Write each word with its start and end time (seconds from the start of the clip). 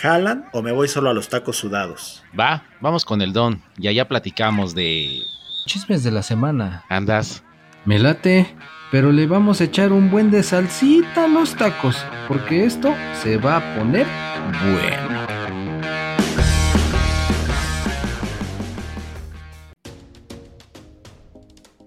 ¿jalan 0.00 0.48
o 0.52 0.62
me 0.62 0.72
voy 0.72 0.88
solo 0.88 1.10
a 1.10 1.14
los 1.14 1.28
tacos 1.28 1.56
sudados? 1.56 2.22
Va, 2.38 2.64
vamos 2.80 3.04
con 3.04 3.20
el 3.20 3.32
don 3.32 3.62
y 3.76 3.88
allá 3.88 4.06
platicamos 4.06 4.74
de... 4.74 5.20
Chismes 5.66 6.04
de 6.04 6.10
la 6.10 6.22
semana. 6.22 6.84
Andas. 6.88 7.42
Me 7.84 7.98
late, 7.98 8.54
pero 8.90 9.12
le 9.12 9.26
vamos 9.26 9.60
a 9.60 9.64
echar 9.64 9.92
un 9.92 10.10
buen 10.10 10.30
de 10.30 10.42
salsita 10.42 11.24
a 11.24 11.28
los 11.28 11.54
tacos, 11.56 11.96
porque 12.26 12.64
esto 12.64 12.94
se 13.22 13.36
va 13.38 13.56
a 13.56 13.78
poner 13.78 14.06
bueno. 14.62 15.26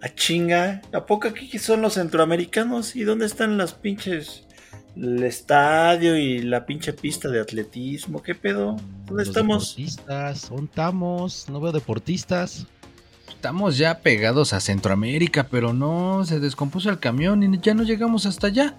A 0.04 0.10
chinga, 0.16 0.82
¿a 0.94 1.06
poco 1.06 1.28
aquí 1.28 1.58
son 1.60 1.82
los 1.82 1.94
centroamericanos? 1.94 2.96
¿Y 2.96 3.04
dónde 3.04 3.26
están 3.26 3.58
las 3.58 3.74
pinches... 3.74 4.48
el 4.96 5.24
estadio 5.24 6.18
y 6.18 6.40
la 6.40 6.66
pinche 6.66 6.94
pista 6.94 7.30
de 7.30 7.40
atletismo? 7.40 8.22
¿Qué 8.22 8.36
pedo? 8.36 8.78
¿Dónde 9.06 9.24
Los 9.24 9.28
estamos? 9.30 9.76
Deportistas, 9.76 10.50
¿dónde 10.50 10.66
estamos? 10.66 11.46
No 11.50 11.60
veo 11.62 11.72
deportistas. 11.72 12.68
Estamos 13.30 13.78
ya 13.78 14.00
pegados 14.00 14.54
a 14.54 14.60
Centroamérica, 14.60 15.48
pero 15.50 15.74
no, 15.74 16.24
se 16.26 16.40
descompuso 16.40 16.90
el 16.90 17.00
camión 17.00 17.42
y 17.42 17.60
ya 17.60 17.74
no 17.74 17.84
llegamos 17.84 18.26
hasta 18.26 18.48
allá. 18.48 18.76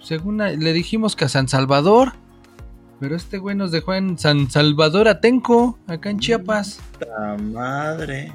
Según 0.00 0.40
a- 0.40 0.50
le 0.50 0.72
dijimos 0.72 1.14
que 1.14 1.26
a 1.26 1.28
San 1.28 1.46
Salvador, 1.48 2.12
pero 2.98 3.14
este 3.14 3.38
güey 3.38 3.54
nos 3.54 3.70
dejó 3.70 3.94
en 3.94 4.18
San 4.18 4.50
Salvador 4.50 5.06
Atenco, 5.06 5.78
acá 5.86 6.10
en 6.10 6.18
Chiapas. 6.18 6.80
¡La 7.00 7.36
madre! 7.36 8.32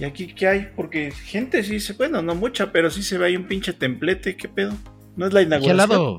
¿Y 0.00 0.04
aquí 0.04 0.26
qué 0.34 0.48
hay? 0.48 0.68
Porque 0.74 1.12
gente 1.12 1.62
sí 1.62 1.78
se... 1.78 1.92
Bueno, 1.92 2.20
no 2.22 2.34
mucha, 2.34 2.72
pero 2.72 2.90
sí 2.90 3.04
se 3.04 3.16
ve 3.16 3.26
ahí 3.26 3.36
un 3.36 3.46
pinche 3.46 3.72
templete. 3.72 4.36
¿Qué 4.36 4.48
pedo? 4.48 4.72
¿No 5.16 5.26
es 5.26 5.32
la 5.32 5.40
Aquí 5.40 5.52
al 5.54 5.60
inauguración? 5.76 5.88
lado, 5.88 6.18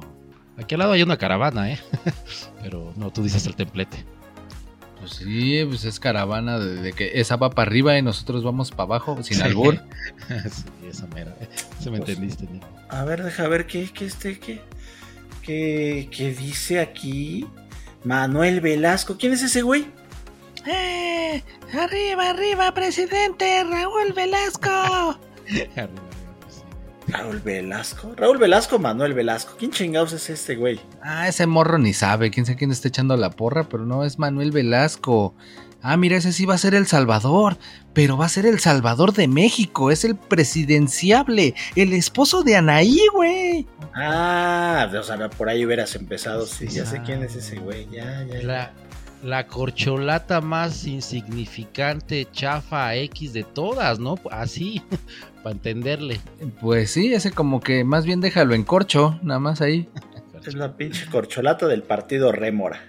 aquí 0.58 0.76
al 0.76 0.80
lado 0.80 0.92
hay 0.94 1.04
una 1.04 1.18
caravana, 1.18 1.72
¿eh? 1.72 1.80
Pero 2.62 2.94
no, 2.96 3.12
tú 3.12 3.24
dices 3.24 3.46
el 3.46 3.56
templete. 3.56 4.06
Pues 5.00 5.12
sí, 5.18 5.64
pues 5.68 5.84
es 5.86 6.00
caravana 6.00 6.58
de, 6.58 6.76
de 6.82 6.94
que 6.94 7.20
esa 7.20 7.36
va 7.36 7.50
para 7.50 7.68
arriba 7.70 7.98
y 7.98 8.02
nosotros 8.02 8.44
vamos 8.44 8.72
para 8.72 8.84
abajo, 8.84 9.22
sin 9.22 9.42
albur. 9.42 9.80
sí, 10.30 10.88
esa 10.90 11.06
mera. 11.08 11.36
Se 11.80 11.92
me 11.92 11.98
Pues- 12.00 12.10
entendiste, 12.10 12.48
Nick. 12.52 12.64
A 12.90 13.04
ver, 13.04 13.24
deja 13.24 13.48
ver 13.48 13.68
qué, 13.68 13.90
qué 13.94 14.06
este, 14.06 14.40
qué, 14.40 14.62
qué, 15.42 16.10
qué 16.12 16.32
dice 16.34 16.80
aquí. 16.80 17.46
Manuel 18.04 18.62
Velasco. 18.62 19.18
¿Quién 19.18 19.34
es 19.34 19.42
ese 19.44 19.62
güey? 19.64 19.86
¡Eh! 20.66 21.44
¡Arriba, 21.78 22.30
arriba, 22.30 22.72
presidente! 22.74 23.64
¡Raúl 23.64 24.14
Velasco! 24.16 24.70
Arriba, 24.70 25.20
sí. 25.48 25.68
Raúl 27.08 27.40
Velasco. 27.40 28.14
Raúl 28.16 28.38
Velasco, 28.38 28.80
Manuel 28.80 29.14
Velasco. 29.14 29.56
¿Quién 29.58 29.72
chingados 29.72 30.14
es 30.14 30.30
este 30.30 30.56
güey? 30.56 30.80
Ah, 31.02 31.28
ese 31.28 31.46
morro 31.46 31.78
ni 31.78 31.94
sabe, 31.94 32.32
quién 32.32 32.46
sabe 32.46 32.58
quién 32.58 32.72
está 32.72 32.88
echando 32.88 33.16
la 33.18 33.30
porra, 33.30 33.70
pero 33.70 33.86
no, 33.86 34.04
es 34.04 34.18
Manuel 34.20 34.52
Velasco. 34.52 35.36
Ah, 35.88 35.98
mira, 35.98 36.18
ese 36.18 36.34
sí 36.34 36.46
va 36.46 36.56
a 36.56 36.58
ser 36.58 36.74
El 36.74 36.88
Salvador, 36.88 37.58
pero 37.94 38.18
va 38.18 38.26
a 38.26 38.30
ser 38.30 38.48
El 38.48 38.60
Salvador 38.60 39.14
de 39.14 39.28
México, 39.28 39.92
es 39.92 40.04
el 40.04 40.16
presidenciable, 40.16 41.54
el 41.76 41.94
esposo 41.94 42.42
de 42.42 42.56
Anaí, 42.56 43.00
güey. 43.14 43.68
Ah, 43.94 44.90
o 44.92 45.04
sea, 45.04 45.30
por 45.30 45.48
ahí 45.48 45.64
hubieras 45.64 45.96
empezado. 45.96 46.48
Sí, 46.48 46.68
ya 46.70 46.88
sé 46.88 47.04
quién 47.06 47.22
es 47.22 47.36
ese 47.36 47.58
güey. 47.58 47.88
Ya, 47.92 48.24
ya, 48.24 48.40
ya. 48.40 48.44
La, 48.48 48.74
la 49.26 49.48
corcholata 49.48 50.40
más 50.40 50.86
insignificante, 50.86 52.28
chafa 52.32 52.96
X 52.96 53.34
de 53.34 53.44
todas, 53.44 54.00
¿no? 54.00 54.20
Así, 54.30 54.84
para 55.44 55.56
entenderle. 55.56 56.20
Pues 56.62 56.92
sí, 56.92 57.12
ese 57.12 57.32
como 57.32 57.60
que 57.60 57.84
más 57.84 58.06
bien 58.06 58.22
déjalo 58.22 58.54
en 58.54 58.64
corcho, 58.64 59.20
nada 59.24 59.40
más 59.40 59.62
ahí. 59.62 59.90
Es 60.46 60.54
la 60.54 60.78
pinche 60.78 61.08
corcholata 61.08 61.66
del 61.66 61.82
partido 61.82 62.32
Rémora. 62.32 62.86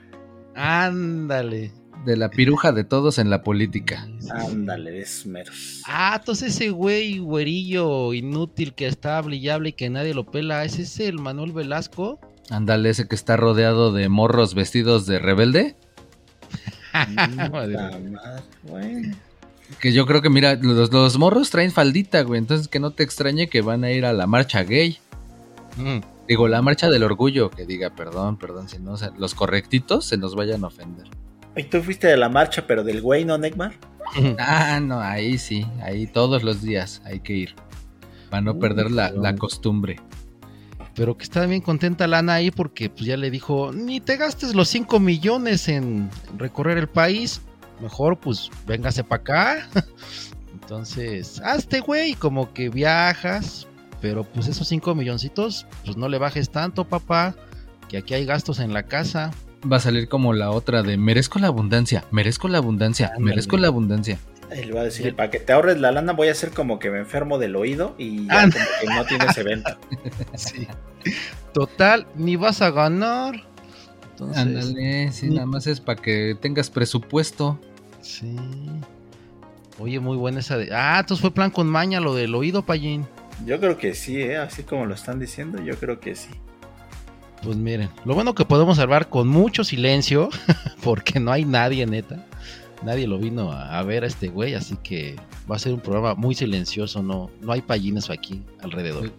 Ándale. 0.54 1.72
De 2.04 2.19
la 2.19 2.28
piruja 2.28 2.70
de 2.72 2.84
todos 2.84 3.19
en 3.19 3.30
la 3.30 3.42
política. 3.42 4.06
Ándale, 4.30 4.91
de 4.91 5.00
esos 5.00 5.25
meros. 5.25 5.82
Ah, 5.86 6.16
entonces 6.20 6.54
ese 6.54 6.69
güey 6.69 7.19
güerillo 7.19 8.12
inútil 8.12 8.75
que 8.75 8.86
está 8.86 9.16
hablable 9.16 9.70
y 9.70 9.72
que 9.72 9.88
nadie 9.88 10.12
lo 10.12 10.26
pela, 10.26 10.66
¿es 10.66 10.78
ese 10.78 11.08
el 11.08 11.19
Manuel 11.19 11.52
Velasco? 11.52 12.20
Ándale, 12.50 12.91
ese 12.91 13.08
que 13.08 13.14
está 13.14 13.38
rodeado 13.38 13.91
de 13.91 14.10
morros 14.10 14.54
vestidos 14.54 15.06
de 15.06 15.19
rebelde. 15.19 15.76
Que 19.80 19.92
yo 19.92 20.06
creo 20.06 20.22
que, 20.22 20.30
mira, 20.30 20.54
los, 20.54 20.92
los 20.92 21.18
morros 21.18 21.50
traen 21.50 21.72
faldita, 21.72 22.22
güey. 22.22 22.38
Entonces 22.38 22.68
que 22.68 22.78
no 22.80 22.92
te 22.92 23.02
extrañe 23.02 23.48
que 23.48 23.62
van 23.62 23.84
a 23.84 23.90
ir 23.90 24.04
a 24.04 24.12
la 24.12 24.26
marcha 24.26 24.62
gay. 24.62 24.98
Mm, 25.76 25.98
Digo, 26.28 26.48
la 26.48 26.60
marcha 26.60 26.90
del 26.90 27.04
orgullo, 27.04 27.50
que 27.50 27.66
diga, 27.66 27.90
perdón, 27.90 28.36
perdón, 28.36 28.68
si 28.68 28.78
no, 28.78 28.96
los 29.16 29.34
correctitos 29.34 30.06
se 30.06 30.16
nos 30.16 30.34
vayan 30.34 30.64
a 30.64 30.68
ofender. 30.68 31.06
¿Y 31.56 31.64
tú 31.64 31.80
fuiste 31.82 32.08
de 32.08 32.16
la 32.16 32.28
marcha, 32.28 32.66
pero 32.66 32.82
del 32.82 33.00
güey, 33.00 33.24
no, 33.24 33.38
Neymar? 33.38 33.74
Ah, 34.38 34.80
no, 34.80 35.00
ahí 35.00 35.36
sí, 35.38 35.66
ahí 35.82 36.06
todos 36.06 36.42
los 36.42 36.62
días 36.62 37.02
hay 37.04 37.20
que 37.20 37.32
ir. 37.32 37.54
Para 38.30 38.40
no 38.40 38.58
perder 38.58 38.90
la, 38.90 39.10
la 39.10 39.36
costumbre. 39.36 40.00
Pero 40.96 41.16
que 41.16 41.24
está 41.24 41.44
bien 41.44 41.60
contenta 41.60 42.06
Lana 42.06 42.34
ahí 42.34 42.50
porque 42.50 42.88
pues 42.88 43.04
ya 43.04 43.18
le 43.18 43.30
dijo, 43.30 43.70
ni 43.72 44.00
te 44.00 44.16
gastes 44.16 44.54
los 44.54 44.68
5 44.68 44.98
millones 44.98 45.68
en 45.68 46.08
recorrer 46.38 46.78
el 46.78 46.88
país, 46.88 47.42
mejor 47.80 48.18
pues 48.18 48.50
véngase 48.66 49.04
para 49.04 49.20
acá. 49.20 49.68
Entonces, 50.54 51.40
hazte 51.44 51.80
güey, 51.80 52.14
como 52.14 52.52
que 52.54 52.70
viajas, 52.70 53.66
pero 54.00 54.24
pues 54.24 54.48
esos 54.48 54.66
5 54.68 54.94
milloncitos, 54.94 55.66
pues 55.84 55.98
no 55.98 56.08
le 56.08 56.18
bajes 56.18 56.48
tanto 56.50 56.84
papá, 56.84 57.34
que 57.88 57.98
aquí 57.98 58.14
hay 58.14 58.24
gastos 58.24 58.58
en 58.58 58.72
la 58.72 58.84
casa. 58.84 59.30
Va 59.70 59.76
a 59.76 59.80
salir 59.80 60.08
como 60.08 60.32
la 60.32 60.50
otra 60.50 60.82
de 60.82 60.96
merezco 60.96 61.38
la 61.38 61.48
abundancia, 61.48 62.04
merezco 62.10 62.48
la 62.48 62.58
abundancia, 62.58 63.08
Ándale. 63.08 63.24
merezco 63.24 63.58
la 63.58 63.68
abundancia. 63.68 64.18
Él 64.50 64.74
va 64.76 64.80
a 64.80 64.84
decir, 64.84 65.14
para 65.16 65.30
que 65.30 65.38
te 65.40 65.52
ahorres 65.52 65.78
la 65.80 65.90
lana 65.92 66.12
voy 66.12 66.28
a 66.28 66.32
hacer 66.32 66.50
como 66.50 66.78
que 66.78 66.90
me 66.90 66.98
enfermo 66.98 67.38
del 67.38 67.56
oído 67.56 67.94
y 67.98 68.26
ya 68.26 68.42
Ah. 68.42 68.48
como 68.52 68.64
que 68.80 68.86
no 68.94 69.04
tienes 69.06 69.38
evento. 69.38 69.76
Sí. 70.36 70.66
Total, 71.52 72.06
ni 72.16 72.36
vas 72.36 72.60
a 72.62 72.70
ganar. 72.70 73.42
Entonces, 74.10 74.38
Ándale, 74.38 75.12
sí, 75.12 75.28
nada 75.30 75.46
más 75.46 75.66
es 75.66 75.80
para 75.80 76.00
que 76.00 76.36
tengas 76.40 76.70
presupuesto. 76.70 77.58
Sí. 78.02 78.36
Oye, 79.78 80.00
muy 80.00 80.16
buena 80.16 80.40
esa 80.40 80.56
de. 80.56 80.70
Ah, 80.74 80.98
entonces 81.00 81.20
fue 81.20 81.32
plan 81.32 81.50
con 81.50 81.66
maña 81.68 82.00
lo 82.00 82.14
del 82.14 82.34
oído, 82.34 82.64
Payín. 82.64 83.06
Yo 83.44 83.60
creo 83.60 83.76
que 83.76 83.94
sí, 83.94 84.20
¿eh? 84.22 84.38
así 84.38 84.62
como 84.62 84.86
lo 84.86 84.94
están 84.94 85.18
diciendo, 85.18 85.62
yo 85.62 85.76
creo 85.78 86.00
que 86.00 86.14
sí. 86.16 86.30
Pues 87.42 87.56
miren, 87.56 87.90
lo 88.06 88.14
bueno 88.14 88.34
que 88.34 88.46
podemos 88.46 88.78
hablar 88.78 89.08
con 89.10 89.28
mucho 89.28 89.62
silencio, 89.64 90.30
porque 90.82 91.20
no 91.20 91.30
hay 91.32 91.44
nadie, 91.44 91.84
neta. 91.86 92.24
Nadie 92.86 93.08
lo 93.08 93.19
vino 93.19 93.50
a, 93.50 93.80
a 93.80 93.82
ver 93.82 94.04
a 94.04 94.06
este 94.06 94.28
güey, 94.28 94.54
así 94.54 94.76
que 94.76 95.16
va 95.50 95.56
a 95.56 95.58
ser 95.58 95.74
un 95.74 95.80
programa 95.80 96.14
muy 96.14 96.36
silencioso, 96.36 97.02
no, 97.02 97.32
no 97.41 97.50
hay 97.50 97.60
payines 97.60 98.10
aquí 98.10 98.44
alrededor. 98.60 99.10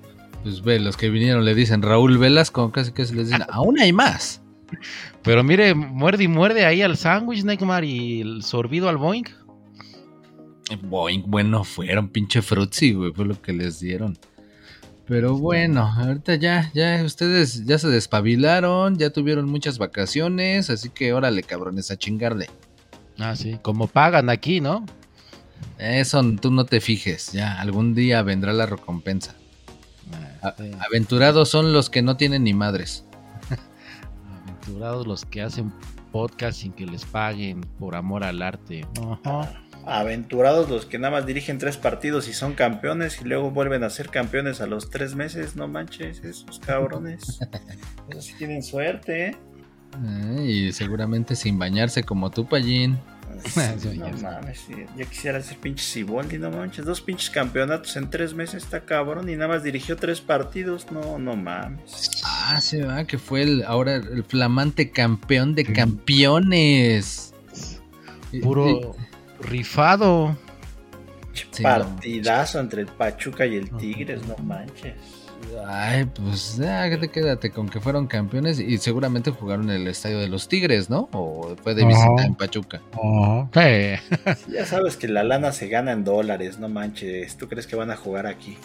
Pues 0.42 0.62
ve, 0.62 0.80
los 0.80 0.96
que 0.96 1.10
vinieron 1.10 1.44
le 1.44 1.54
dicen 1.54 1.82
Raúl 1.82 2.18
Velasco, 2.18 2.72
casi 2.72 2.94
que 2.94 3.06
se 3.06 3.14
les 3.14 3.28
dicen, 3.28 3.46
aún 3.50 3.78
hay 3.78 3.92
más. 3.92 4.42
Pero 5.22 5.44
mire, 5.44 5.76
muerde 5.76 6.24
y 6.24 6.28
muerde 6.30 6.66
ahí 6.66 6.82
al 6.82 6.96
sándwich, 6.96 7.44
Neymar, 7.44 7.84
y 7.84 8.22
el 8.22 8.42
sorbido 8.42 8.88
al 8.88 8.96
Boeing. 8.96 9.26
Boing, 10.84 11.26
bueno, 11.28 11.66
fueron 11.66 12.08
pinche 12.08 12.42
frutzi, 12.42 12.94
güey, 12.94 13.12
fue 13.12 13.26
lo 13.26 13.42
que 13.42 13.52
les 13.52 13.82
dieron. 13.82 14.18
Pero 15.06 15.38
bueno, 15.38 15.82
ahorita 15.82 16.36
ya, 16.36 16.72
ya 16.74 17.04
ustedes 17.04 17.66
ya 17.66 17.78
se 17.78 17.90
despabilaron, 17.90 18.98
ya 18.98 19.10
tuvieron 19.10 19.50
muchas 19.50 19.78
vacaciones, 19.78 20.70
así 20.70 20.90
que 20.90 21.12
órale, 21.12 21.44
cabrones, 21.44 21.92
a 21.92 21.98
chingarle. 21.98 22.48
Ah, 23.20 23.36
sí, 23.36 23.58
como 23.62 23.88
pagan 23.88 24.30
aquí, 24.30 24.62
¿no? 24.62 24.86
Eso 25.78 26.24
tú 26.42 26.52
no 26.52 26.66
te 26.66 26.82
fijes, 26.82 27.32
ya, 27.32 27.60
algún 27.60 27.96
día 27.96 28.22
vendrá 28.22 28.54
la 28.54 28.66
recompensa. 28.66 29.36
Ah, 30.42 30.54
sí. 30.58 30.72
aventurados 30.80 31.50
son 31.50 31.74
los 31.74 31.90
que 31.90 32.02
no 32.02 32.16
tienen 32.16 32.44
ni 32.44 32.54
madres. 32.54 33.06
Aventurados 34.46 35.08
los 35.08 35.26
que 35.26 35.42
hacen 35.42 35.74
podcast 36.12 36.62
sin 36.62 36.74
que 36.74 36.86
les 36.86 37.06
paguen 37.06 37.62
por 37.80 37.96
amor 37.96 38.24
al 38.24 38.42
arte. 38.42 38.86
Ajá. 39.24 39.62
Aventurados 39.86 40.70
los 40.70 40.86
que 40.86 41.00
nada 41.00 41.12
más 41.12 41.26
dirigen 41.26 41.60
tres 41.60 41.78
partidos 41.78 42.28
y 42.28 42.34
son 42.34 42.54
campeones 42.54 43.22
y 43.22 43.26
luego 43.26 43.52
vuelven 43.52 43.84
a 43.84 43.90
ser 43.90 44.10
campeones 44.10 44.60
a 44.60 44.68
los 44.68 44.90
tres 44.90 45.16
meses, 45.16 45.56
no 45.56 45.68
manches, 45.68 46.24
esos 46.24 46.60
cabrones. 46.60 47.40
Esos 48.10 48.26
sí 48.26 48.34
tienen 48.38 48.64
suerte, 48.64 49.28
¿eh? 49.28 49.38
Eh, 50.06 50.44
y 50.46 50.72
seguramente 50.74 51.36
sin 51.36 51.58
bañarse 51.58 52.04
como 52.04 52.30
tú, 52.30 52.46
Pallín. 52.46 52.98
Sí, 53.44 53.62
Sí, 53.78 53.98
no 53.98 54.10
mames, 54.22 54.60
sí, 54.66 54.74
ya 54.98 55.06
quisiera 55.06 55.42
ser 55.42 55.58
pinche 55.58 55.84
Siboldi, 55.84 56.38
no 56.38 56.50
manches. 56.52 56.86
Dos 56.86 57.02
pinches 57.02 57.30
campeonatos 57.30 57.96
en 57.96 58.10
tres 58.10 58.34
meses, 58.34 58.64
está 58.64 58.82
cabrón. 58.82 59.30
Y 59.30 59.36
nada 59.36 59.48
más 59.48 59.64
dirigió 59.64 59.96
tres 59.96 60.22
partidos, 60.22 60.92
no, 60.92 61.20
no 61.20 61.36
mames. 61.36 62.10
Ah, 62.24 62.60
se 62.62 62.84
va, 62.84 63.06
que 63.06 63.18
fue 63.18 63.44
el 63.44 63.64
ahora 63.64 63.96
el 63.96 64.24
flamante 64.24 64.92
campeón 64.92 65.56
de 65.56 65.66
campeones. 65.66 67.34
Puro 68.42 68.96
rifado. 69.42 70.38
Pinche 71.34 71.48
Sí, 71.52 71.64
Partidazo 71.64 72.60
entre 72.60 72.82
el 72.82 72.88
Pachuca 72.88 73.46
y 73.46 73.56
el 73.56 73.70
Tigres, 73.78 74.26
no 74.28 74.36
manches. 74.44 74.96
Ay, 75.66 76.06
pues 76.06 76.58
ya, 76.58 76.90
quédate, 76.90 77.10
quédate 77.10 77.52
con 77.52 77.68
que 77.68 77.80
fueron 77.80 78.08
campeones 78.08 78.60
y 78.60 78.78
seguramente 78.78 79.32
jugaron 79.32 79.70
en 79.70 79.82
el 79.82 79.88
estadio 79.88 80.20
de 80.20 80.28
los 80.28 80.48
Tigres, 80.48 80.90
¿no? 80.90 81.10
O 81.12 81.56
fue 81.62 81.76
de 81.76 81.86
visita 81.86 82.24
en 82.24 82.36
Pachuca. 82.36 82.82
Sí, 83.54 84.52
ya 84.52 84.66
sabes 84.66 84.98
que 84.98 85.08
la 85.08 85.24
lana 85.24 85.52
se 85.52 85.68
gana 85.68 85.92
en 85.92 86.04
dólares, 86.04 86.58
no 86.60 86.70
manches. 86.70 87.38
¿Tú 87.38 87.48
crees 87.48 87.68
que 87.68 87.76
van 87.76 87.92
a 87.92 87.96
jugar 87.96 88.28
aquí? 88.28 88.58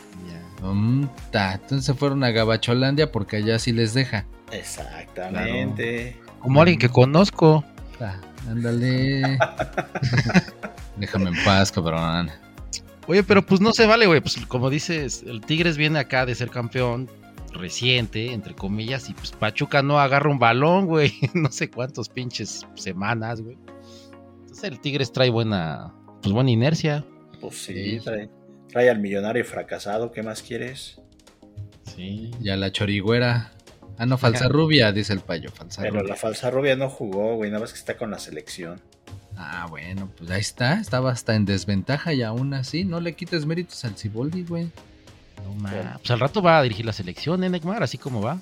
Mm, 0.63 1.07
ta, 1.33 1.55
entonces 1.55 1.97
fueron 1.97 2.23
a 2.23 2.31
Gabacholandia 2.31 3.11
porque 3.11 3.39
allá 3.39 3.59
sí 3.59 3.73
les 3.73 3.95
deja. 3.95 4.27
Exactamente. 4.53 6.17
Como 6.41 6.61
alguien 6.61 6.79
que 6.79 6.89
conozco. 6.89 7.65
Ta, 7.99 8.21
ándale. 8.49 9.23
Déjame 10.97 11.31
en 11.31 11.45
paz, 11.45 11.73
cabrón. 11.73 12.31
Oye, 13.09 13.23
pero 13.23 13.45
pues 13.45 13.61
no 13.61 13.73
se 13.73 13.87
vale, 13.87 14.07
güey. 14.07 14.21
Pues 14.21 14.37
como 14.47 14.71
dices, 14.71 15.25
el 15.27 15.41
Tigres 15.41 15.77
viene 15.77 15.99
acá 15.99 16.25
de 16.27 16.35
ser 16.35 16.51
campeón 16.51 17.11
reciente, 17.53 18.33
entre 18.33 18.55
comillas, 18.55 19.11
y 19.11 19.15
pues 19.15 19.33
Pachuca 19.33 19.83
no 19.83 19.99
agarra 19.99 20.31
un 20.31 20.39
balón, 20.39 20.87
güey. 20.87 21.13
No 21.35 21.51
sé 21.53 21.71
cuántos 21.71 22.09
pinches 22.09 22.67
semanas, 22.75 23.41
güey. 23.43 23.59
Entonces 24.43 24.65
el 24.65 24.81
Tigres 24.81 25.13
trae 25.13 25.31
buena, 25.31 25.93
pues 26.23 26.33
buena 26.33 26.51
inercia. 26.51 27.05
Pues 27.41 27.57
sí, 27.65 27.99
Sí. 27.99 28.05
trae, 28.05 28.31
trae 28.69 28.89
al 28.89 29.01
millonario 29.01 29.45
fracasado, 29.45 30.13
¿qué 30.13 30.23
más 30.23 30.43
quieres? 30.43 31.01
Sí. 31.95 32.31
Y 32.41 32.49
a 32.51 32.57
la 32.57 32.71
chorigüera. 32.71 33.53
Ah, 33.99 34.07
no, 34.07 34.17
falsa 34.17 34.49
rubia, 34.49 34.91
dice 34.93 35.13
el 35.13 35.21
payo, 35.21 35.51
falsa 35.51 35.83
Pero 35.83 35.97
rubia. 36.01 36.09
la 36.09 36.17
falsa 36.17 36.51
rubia 36.51 36.77
no 36.77 36.89
jugó, 36.89 37.35
güey, 37.37 37.51
nada 37.51 37.61
más 37.61 37.73
que 37.73 37.79
está 37.79 37.97
con 37.97 38.11
la 38.11 38.19
selección. 38.19 38.81
Ah, 39.37 39.67
bueno, 39.69 40.09
pues 40.17 40.31
ahí 40.31 40.41
está, 40.41 40.75
estaba 40.81 41.11
hasta 41.11 41.35
en 41.35 41.45
desventaja 41.45 42.13
y 42.13 42.23
aún 42.23 42.55
así 42.55 42.85
no 42.85 43.01
le 43.01 43.15
quites 43.15 43.47
méritos 43.47 43.85
al 43.85 43.97
Ciboldi, 43.97 44.45
güey. 44.45 44.71
No, 45.45 45.55
ma. 45.55 45.95
Pues 45.99 46.11
al 46.11 46.21
rato 46.21 46.43
va 46.43 46.59
a 46.59 46.63
dirigir 46.63 46.87
la 46.87 46.93
selección, 46.93 47.43
¿eh, 47.43 47.49
Neymar? 47.51 47.83
Así 47.83 47.99
como 47.99 48.21
va. 48.21 48.39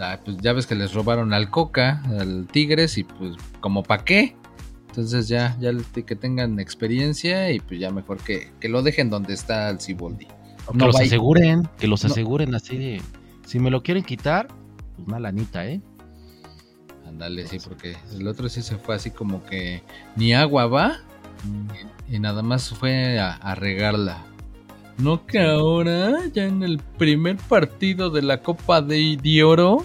Ah, 0.00 0.18
pues 0.24 0.38
ya 0.38 0.52
ves 0.52 0.66
que 0.66 0.74
les 0.74 0.92
robaron 0.92 1.32
al 1.32 1.50
Coca, 1.50 2.02
al 2.18 2.46
Tigres 2.50 2.98
y 2.98 3.04
pues 3.04 3.34
como 3.60 3.82
pa' 3.82 4.04
qué. 4.04 4.34
Entonces 4.88 5.28
ya, 5.28 5.56
ya 5.60 5.72
que 6.06 6.16
tengan 6.16 6.58
experiencia 6.58 7.50
y 7.50 7.60
pues 7.60 7.78
ya 7.80 7.90
mejor 7.90 8.18
que, 8.18 8.52
que 8.60 8.68
lo 8.68 8.82
dejen 8.82 9.10
donde 9.10 9.34
está 9.34 9.68
el 9.70 9.80
Ciboldi. 9.80 10.26
Que 10.26 10.32
No 10.78 10.86
los 10.86 11.00
aseguren, 11.00 11.68
que 11.78 11.86
los 11.86 12.02
No. 12.04 12.10
aseguren 12.10 12.54
así 12.54 12.76
de. 12.78 13.02
Si 13.46 13.58
me 13.60 13.70
lo 13.70 13.82
quieren 13.82 14.02
quitar, 14.02 14.48
pues 14.96 15.06
una 15.08 15.20
lanita, 15.20 15.66
¿eh? 15.66 15.80
Ándale, 17.14 17.46
sí, 17.46 17.58
porque 17.62 17.96
el 18.12 18.26
otro 18.26 18.48
sí 18.48 18.60
se 18.60 18.76
fue 18.76 18.96
así 18.96 19.12
como 19.12 19.44
que 19.44 19.84
ni 20.16 20.34
agua 20.34 20.66
va 20.66 20.96
y 22.10 22.18
nada 22.18 22.42
más 22.42 22.70
fue 22.70 23.20
a, 23.20 23.34
a 23.34 23.54
regarla. 23.54 24.18
No 24.98 25.24
que 25.24 25.38
ahora, 25.40 26.26
ya 26.32 26.44
en 26.44 26.64
el 26.64 26.78
primer 26.78 27.36
partido 27.36 28.10
de 28.10 28.22
la 28.22 28.40
Copa 28.40 28.82
de, 28.82 29.16
de 29.22 29.44
Oro, 29.44 29.84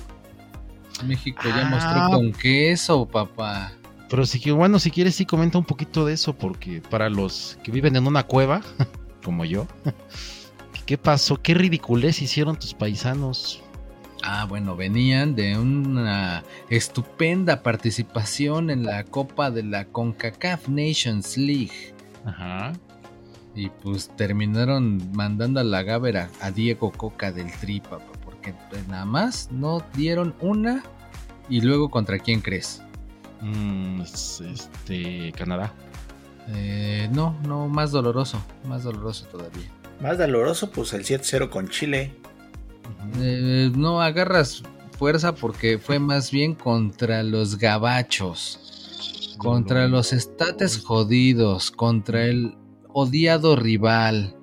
México 1.06 1.44
ya 1.46 1.68
Ah. 1.68 1.70
mostró 1.70 2.18
con 2.18 2.32
queso, 2.34 3.06
papá. 3.08 3.74
Pero 4.10 4.26
si 4.26 4.40
que 4.40 4.52
bueno, 4.52 4.80
si 4.80 4.90
quieres 4.90 5.14
sí 5.14 5.26
comenta 5.28 5.60
un 5.60 5.66
poquito 5.66 6.06
de 6.06 6.14
eso, 6.14 6.34
porque 6.34 6.82
para 6.82 7.10
los 7.12 7.60
que 7.64 7.72
viven 7.72 7.96
en 7.96 8.08
una 8.08 8.24
cueva, 8.24 8.62
como 9.24 9.46
yo, 9.46 9.68
¿qué 10.88 10.98
pasó? 10.98 11.38
¿Qué 11.38 11.54
ridiculez 11.54 12.24
hicieron 12.24 12.58
tus 12.58 12.74
paisanos? 12.74 13.62
Ah, 14.22 14.46
bueno, 14.46 14.76
venían 14.76 15.34
de 15.36 15.58
una 15.58 16.44
estupenda 16.70 17.64
participación 17.64 18.70
en 18.70 18.84
la 18.86 19.04
Copa 19.06 19.50
de 19.50 19.64
la 19.64 19.86
CONCACAF 19.86 20.68
Nations 20.68 21.38
League. 21.38 21.94
Ajá. 22.26 22.74
Y 23.56 23.70
pues 23.70 24.10
terminaron 24.16 25.12
mandando 25.14 25.60
a 25.60 25.64
la 25.64 25.84
gávera 25.84 26.30
a 26.42 26.52
Diego 26.52 26.92
Coca 26.92 27.32
del 27.32 27.52
Tri, 27.60 27.80
papá, 27.80 28.06
porque 28.24 28.54
pues, 28.70 28.88
nada 28.88 29.06
más 29.06 29.50
no 29.52 29.82
dieron 29.96 30.36
una. 30.42 30.84
Y 31.50 31.62
luego, 31.62 31.90
¿contra 31.90 32.20
quién 32.20 32.42
crees? 32.42 32.82
Mm, 33.42 34.02
es- 34.02 34.42
este, 34.42 35.32
Canadá. 35.32 35.74
Eh, 36.50 37.10
no, 37.14 37.38
no, 37.48 37.68
más 37.68 37.92
doloroso, 37.92 38.42
más 38.66 38.84
doloroso 38.84 39.26
todavía. 39.28 39.68
Más 40.02 40.18
doloroso, 40.18 40.72
pues 40.72 40.94
el 40.94 41.04
7-0 41.06 41.50
con 41.50 41.70
Chile. 41.70 42.14
Ujú. 42.90 43.22
Eh, 43.22 43.72
no 43.76 44.02
agarras 44.02 44.64
fuerza 44.98 45.34
porque 45.36 45.78
fue 45.78 46.00
más 46.00 46.32
bien 46.32 46.56
contra 46.56 47.24
los 47.24 47.58
gabachos, 47.58 49.36
contra 49.38 49.88
los 49.88 50.12
estates 50.14 50.78
jodidos, 50.80 51.72
contra 51.72 52.26
el 52.26 52.56
odiado 52.90 53.56
rival. 53.56 54.36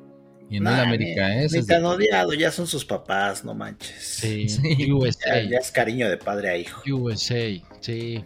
Y 0.49 0.59
en 0.59 0.67
el 0.69 0.75
América, 0.81 1.29
ni- 1.29 1.43
¿eh? 1.45 1.49
Ni 1.51 1.67
tan 1.67 1.85
odiado, 1.85 2.33
ya 2.33 2.53
son 2.53 2.69
sus 2.69 2.85
papás, 2.85 3.45
no 3.45 3.53
manches. 3.53 3.97
Sí, 4.01 4.49
Sí. 4.49 4.93
USA. 4.93 5.43
Ya, 5.43 5.51
ya 5.51 5.59
es 5.59 5.71
cariño 5.73 6.09
de 6.09 6.17
padre 6.19 6.51
a 6.51 6.57
hijo. 6.57 6.83
USA, 6.89 7.61
sí. 7.81 8.25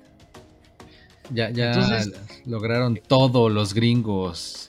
Ya, 1.33 1.49
ya 1.51 1.73
Entonces- 1.73 2.13
lograron 2.45 3.01
todos 3.09 3.51
los 3.51 3.73
gringos. 3.73 4.69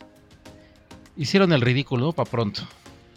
Hicieron 1.17 1.51
el 1.51 1.59
ridículo, 1.61 2.05
¿no? 2.05 2.11
Para 2.13 2.29
pronto. 2.31 2.61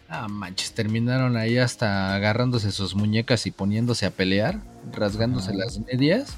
Ah, 0.08 0.28
manches, 0.28 0.72
terminaron 0.72 1.36
ahí 1.36 1.58
hasta 1.58 2.14
agarrándose 2.14 2.70
sus 2.72 2.94
muñecas 2.94 3.46
y 3.46 3.50
poniéndose 3.50 4.06
a 4.06 4.10
pelear, 4.10 4.60
rasgándose 4.92 5.54
las 5.54 5.78
medias, 5.80 6.36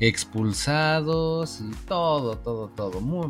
expulsados 0.00 1.60
y 1.60 1.70
todo, 1.86 2.36
todo, 2.38 2.68
todo. 2.68 3.00
Muy, 3.00 3.28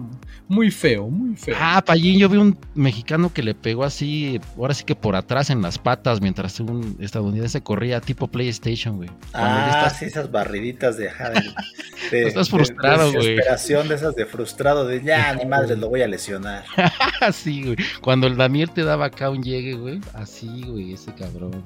muy 0.48 0.70
feo, 0.70 1.08
muy 1.08 1.36
feo. 1.36 1.56
Ah, 1.58 1.82
Payín, 1.84 2.18
yo 2.18 2.28
vi 2.28 2.38
un 2.38 2.58
mexicano 2.74 3.32
que 3.32 3.42
le 3.42 3.54
pegó 3.54 3.84
así, 3.84 4.40
ahora 4.56 4.74
sí 4.74 4.84
que 4.84 4.94
por 4.94 5.16
atrás 5.16 5.50
en 5.50 5.62
las 5.62 5.78
patas, 5.78 6.20
mientras 6.20 6.58
un 6.60 6.96
estadounidense 7.00 7.60
corría 7.62 8.00
tipo 8.00 8.26
PlayStation, 8.28 8.96
güey. 8.96 9.08
Cuando 9.32 9.48
Ah, 9.60 9.68
estás- 9.84 9.98
sí, 9.98 10.04
esas 10.06 10.30
barriditas 10.30 10.96
de... 10.96 11.04
de- 11.04 11.10
de- 12.10 12.28
Estás 12.28 12.46
de- 12.50 12.56
frustrado, 12.56 13.04
de 13.06 13.16
güey. 13.16 13.26
desesperación 13.30 13.88
de 13.88 13.94
esas 13.94 14.14
de 14.14 14.26
frustrado, 14.26 14.87
de 14.87 15.02
ya, 15.02 15.34
ni 15.34 15.44
madre, 15.46 15.76
lo 15.76 15.88
voy 15.88 16.02
a 16.02 16.08
lesionar. 16.08 16.64
Así, 17.20 17.62
güey. 17.62 17.76
Cuando 18.00 18.26
el 18.26 18.37
Daniel 18.37 18.70
te 18.70 18.84
daba 18.84 19.06
acá 19.06 19.30
un 19.30 19.42
llegue, 19.42 19.75
güey. 19.75 20.00
Así, 20.14 20.62
güey, 20.66 20.92
ese 20.92 21.12
cabrón. 21.14 21.64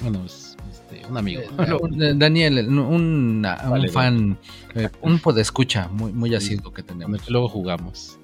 Bueno, 0.00 0.24
es 0.26 0.53
este, 0.74 1.06
un 1.08 1.16
amigo. 1.16 1.40
Eh, 1.42 1.46
eh, 2.00 2.12
Daniel, 2.16 2.66
un, 2.68 2.78
un- 2.78 2.86
un 2.96 3.42
Vale, 3.42 3.88
fan, 3.88 4.38
eh, 4.74 4.88
un 5.02 5.18
podescucha 5.20 5.88
muy, 5.88 6.12
muy 6.12 6.30
Sí. 6.30 6.36
asiduo 6.36 6.72
que 6.72 6.82
tenemos. 6.82 7.28
luego 7.30 7.48
jugamos. 7.48 8.18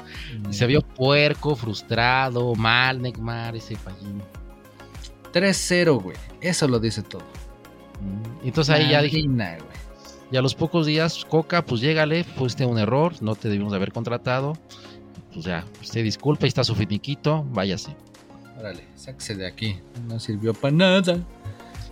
Y 0.50 0.52
se 0.52 0.66
vio 0.66 0.82
puerco, 0.82 1.54
frustrado, 1.56 2.54
mal, 2.54 3.00
Neymar, 3.00 3.56
ese 3.56 3.76
Payín. 3.76 4.20
3-0, 5.32 6.00
güey. 6.02 6.16
Eso 6.40 6.66
lo 6.68 6.80
dice 6.80 7.02
todo. 7.02 7.22
Mm, 8.00 8.46
Entonces 8.46 8.74
ahí 8.74 8.90
ya 8.90 9.00
dije, 9.02 9.22
güey. 9.22 9.58
y 10.32 10.36
a 10.36 10.42
los 10.42 10.54
pocos 10.54 10.86
días, 10.86 11.24
Coca, 11.24 11.64
pues 11.64 11.80
llégale, 11.80 12.24
fuiste 12.24 12.64
un 12.66 12.78
error, 12.78 13.14
no 13.20 13.34
te 13.36 13.48
debimos 13.48 13.70
de 13.72 13.76
haber 13.76 13.92
contratado. 13.92 14.54
Pues 15.32 15.44
ya, 15.44 15.64
usted 15.80 16.02
disculpe, 16.02 16.46
ahí 16.46 16.48
está 16.48 16.64
su 16.64 16.74
finiquito, 16.74 17.44
váyase. 17.50 17.94
Órale, 18.58 18.84
sáquese 18.96 19.36
de 19.36 19.46
aquí. 19.46 19.76
No 20.08 20.18
sirvió 20.18 20.52
para 20.52 20.74
nada. 20.74 21.18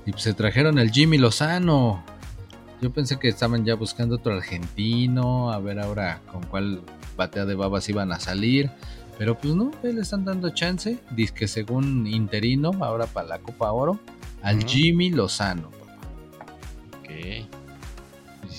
Y 0.08 0.12
pues 0.12 0.22
se 0.22 0.32
trajeron 0.32 0.78
el 0.78 0.90
Jimmy 0.90 1.18
Lozano. 1.18 2.02
Yo 2.80 2.90
pensé 2.90 3.18
que 3.18 3.28
estaban 3.28 3.66
ya 3.66 3.74
buscando 3.74 4.14
otro 4.14 4.32
argentino. 4.32 5.52
A 5.52 5.58
ver 5.58 5.78
ahora 5.78 6.22
con 6.32 6.44
cuál 6.44 6.80
batea 7.14 7.44
de 7.44 7.54
babas 7.54 7.86
iban 7.90 8.10
a 8.10 8.18
salir. 8.18 8.70
Pero 9.18 9.36
pues 9.36 9.54
no, 9.54 9.70
le 9.82 10.00
están 10.00 10.24
dando 10.24 10.48
chance. 10.48 10.98
Dice 11.10 11.34
que 11.34 11.46
según 11.46 12.06
interino, 12.06 12.70
ahora 12.80 13.04
para 13.04 13.28
la 13.28 13.38
Copa 13.40 13.70
Oro, 13.70 14.00
al. 14.40 14.64
Jimmy 14.64 15.10
Lozano. 15.10 15.68
Ok. 17.00 17.46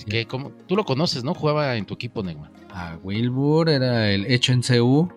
¿qué? 0.08 0.26
¿Cómo? 0.26 0.52
Tú 0.68 0.76
lo 0.76 0.84
conoces, 0.84 1.24
¿no? 1.24 1.34
Jugaba 1.34 1.74
en 1.74 1.84
tu 1.84 1.94
equipo, 1.94 2.22
Neymar. 2.22 2.52
A 2.70 2.96
Wilbur 3.02 3.70
era 3.70 4.12
el 4.12 4.24
hecho 4.26 4.52
en 4.52 4.62
CU. 4.62 5.12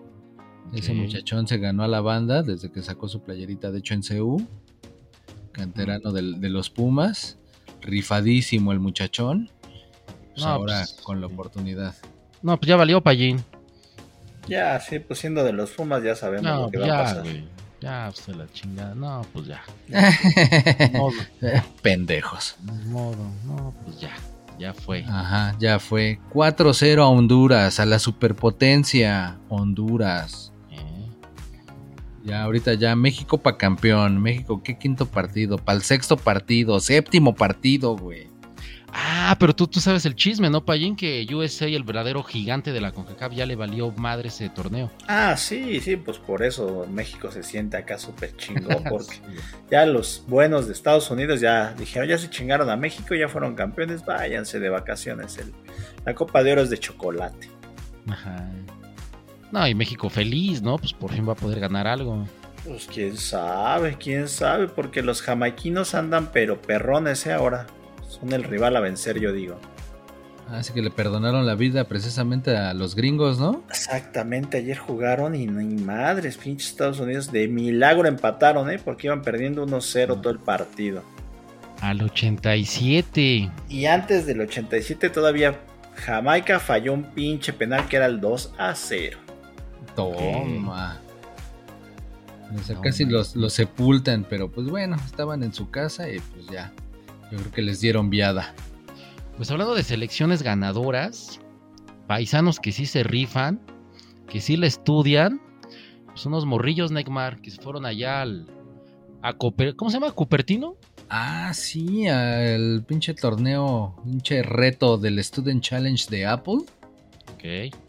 Ese 0.72 0.94
muchachón 0.94 1.46
se 1.46 1.58
ganó 1.58 1.84
a 1.84 1.88
la 1.88 2.00
banda 2.00 2.42
desde 2.42 2.72
que 2.72 2.82
sacó 2.82 3.06
su 3.06 3.20
playerita 3.20 3.70
de 3.70 3.78
hecho 3.78 3.94
en 3.94 4.02
CU. 4.02 4.44
Canterano 5.54 6.12
del- 6.12 6.40
de 6.40 6.50
los 6.50 6.68
Pumas. 6.68 7.38
Rifadísimo 7.80 8.72
el 8.72 8.80
muchachón. 8.80 9.50
Pues 10.34 10.44
No, 10.44 10.52
ahora 10.52 10.78
pues, 10.84 11.00
con 11.02 11.20
la 11.20 11.26
oportunidad. 11.28 11.94
No, 12.42 12.58
pues 12.58 12.68
ya 12.68 12.76
valió 12.76 13.00
Payín. 13.00 13.42
Ya, 14.48 14.78
sí, 14.80 14.98
pues 14.98 15.18
siendo 15.20 15.42
de 15.44 15.52
los 15.54 15.70
Pumas 15.70 16.02
ya 16.02 16.14
sabemos 16.14 16.44
No, 16.44 16.60
lo 16.62 16.70
que 16.70 16.78
va 16.78 16.86
a 16.86 17.02
pasar. 17.04 17.22
güey. 17.22 17.44
Ya, 17.80 18.10
pues 18.14 18.26
de 18.26 18.34
la 18.34 18.46
chingada. 18.52 18.94
No, 18.94 19.26
pues 19.32 19.46
ya. 19.46 19.62
No, 20.92 21.08
Pendejos. 21.82 22.56
modo. 22.86 23.16
No, 23.46 23.74
pues 23.84 24.00
ya. 24.00 24.10
Ya 24.58 24.72
fue. 24.72 25.04
Ajá, 25.08 25.54
ya 25.58 25.78
fue. 25.78 26.18
4-0 26.32 27.02
a 27.02 27.08
Honduras, 27.08 27.80
a 27.80 27.86
la 27.86 27.98
superpotencia 27.98 29.36
Honduras. 29.48 30.52
Ya 32.24 32.42
ahorita 32.42 32.74
ya 32.74 32.96
México 32.96 33.38
para 33.38 33.56
campeón. 33.58 34.20
México, 34.20 34.62
¿qué 34.62 34.78
quinto 34.78 35.06
partido? 35.06 35.58
Para 35.58 35.76
el 35.76 35.82
sexto 35.84 36.16
partido, 36.16 36.80
séptimo 36.80 37.34
partido, 37.34 37.96
güey. 37.96 38.28
Ah, 38.96 39.36
pero 39.40 39.52
tú, 39.56 39.66
tú 39.66 39.80
sabes 39.80 40.06
el 40.06 40.14
chisme, 40.14 40.48
¿no, 40.50 40.64
Payín? 40.64 40.94
Que 40.94 41.26
USA, 41.34 41.66
el 41.66 41.82
verdadero 41.82 42.22
gigante 42.22 42.70
de 42.72 42.80
la 42.80 42.92
CONCACAF, 42.92 43.32
ya 43.34 43.44
le 43.44 43.56
valió 43.56 43.90
madre 43.90 44.28
ese 44.28 44.48
torneo. 44.48 44.88
Ah, 45.08 45.36
sí, 45.36 45.80
sí, 45.80 45.96
pues 45.96 46.18
por 46.18 46.44
eso 46.44 46.86
México 46.88 47.28
se 47.32 47.42
siente 47.42 47.76
acá 47.76 47.98
súper 47.98 48.36
chingón, 48.36 48.84
porque 48.88 49.16
ya 49.68 49.84
los 49.84 50.22
buenos 50.28 50.68
de 50.68 50.74
Estados 50.74 51.10
Unidos 51.10 51.40
ya 51.40 51.72
dijeron, 51.74 52.08
ya 52.08 52.18
se 52.18 52.30
chingaron 52.30 52.70
a 52.70 52.76
México, 52.76 53.16
ya 53.16 53.28
fueron 53.28 53.56
campeones, 53.56 54.04
váyanse 54.04 54.60
de 54.60 54.68
vacaciones. 54.68 55.36
El- 55.38 55.52
la 56.06 56.14
Copa 56.14 56.44
de 56.44 56.52
Oro 56.52 56.62
es 56.62 56.70
de 56.70 56.78
chocolate. 56.78 57.50
Ajá. 58.08 58.48
No, 59.54 59.68
y 59.68 59.74
México 59.76 60.10
feliz, 60.10 60.62
¿no? 60.62 60.78
Pues 60.78 60.92
por 60.92 61.12
fin 61.12 61.28
va 61.28 61.34
a 61.34 61.36
poder 61.36 61.60
ganar 61.60 61.86
algo. 61.86 62.26
Pues 62.66 62.88
quién 62.92 63.16
sabe, 63.16 63.96
quién 63.96 64.26
sabe, 64.26 64.66
porque 64.66 65.00
los 65.00 65.22
jamaiquinos 65.22 65.94
andan 65.94 66.32
pero 66.32 66.60
perrones, 66.60 67.24
¿eh? 67.26 67.34
Ahora 67.34 67.68
son 68.08 68.32
el 68.32 68.42
rival 68.42 68.76
a 68.76 68.80
vencer, 68.80 69.20
yo 69.20 69.32
digo. 69.32 69.60
Así 70.50 70.72
que 70.72 70.82
le 70.82 70.90
perdonaron 70.90 71.46
la 71.46 71.54
vida 71.54 71.84
precisamente 71.84 72.56
a 72.56 72.74
los 72.74 72.96
gringos, 72.96 73.38
¿no? 73.38 73.62
Exactamente, 73.70 74.56
ayer 74.56 74.76
jugaron 74.76 75.36
y 75.36 75.46
ni 75.46 75.80
madres, 75.80 76.36
pinches 76.36 76.70
Estados 76.70 76.98
Unidos 76.98 77.30
de 77.30 77.46
milagro 77.46 78.08
empataron, 78.08 78.68
¿eh? 78.72 78.80
Porque 78.84 79.06
iban 79.06 79.22
perdiendo 79.22 79.64
1-0 79.64 80.20
todo 80.20 80.30
el 80.30 80.40
partido. 80.40 81.04
Al 81.80 82.02
87. 82.02 83.52
Y 83.68 83.86
antes 83.86 84.26
del 84.26 84.40
87 84.40 85.10
todavía 85.10 85.60
Jamaica 85.94 86.58
falló 86.58 86.92
un 86.92 87.04
pinche 87.04 87.52
penal 87.52 87.86
que 87.86 87.94
era 87.94 88.06
el 88.06 88.20
2 88.20 88.54
a 88.58 88.74
0. 88.74 89.18
Toma. 89.94 91.00
O 92.54 92.58
sea, 92.62 92.76
No, 92.76 92.82
casi 92.82 93.04
los, 93.04 93.34
los 93.36 93.52
sepultan, 93.52 94.26
pero 94.28 94.50
pues 94.50 94.68
bueno, 94.68 94.96
estaban 95.04 95.42
en 95.42 95.52
su 95.52 95.70
casa 95.70 96.08
y 96.10 96.18
pues 96.20 96.46
ya. 96.46 96.72
Yo 97.32 97.38
creo 97.38 97.50
que 97.52 97.62
les 97.62 97.80
dieron 97.80 98.10
viada. 98.10 98.54
Pues 99.36 99.50
hablando 99.50 99.74
de 99.74 99.82
selecciones 99.82 100.42
ganadoras, 100.42 101.40
paisanos 102.06 102.60
que 102.60 102.70
sí 102.70 102.86
se 102.86 103.02
rifan, 103.02 103.60
que 104.28 104.40
sí 104.40 104.56
le 104.56 104.66
estudian, 104.68 105.40
pues 106.06 106.24
unos 106.26 106.46
morrillos, 106.46 106.92
Neymar, 106.92 107.40
que 107.40 107.50
se 107.50 107.60
fueron 107.60 107.86
allá 107.86 108.22
al. 108.22 108.46
A 109.22 109.32
Coper- 109.32 109.74
¿Cómo 109.74 109.90
se 109.90 109.96
llama? 109.96 110.12
¿Cupertino? 110.12 110.76
Ah, 111.08 111.52
sí, 111.54 112.06
el 112.06 112.84
pinche 112.86 113.14
torneo, 113.14 113.96
pinche 114.04 114.42
reto 114.42 114.98
del 114.98 115.22
Student 115.24 115.62
Challenge 115.62 116.06
de 116.10 116.26
Apple. 116.26 116.58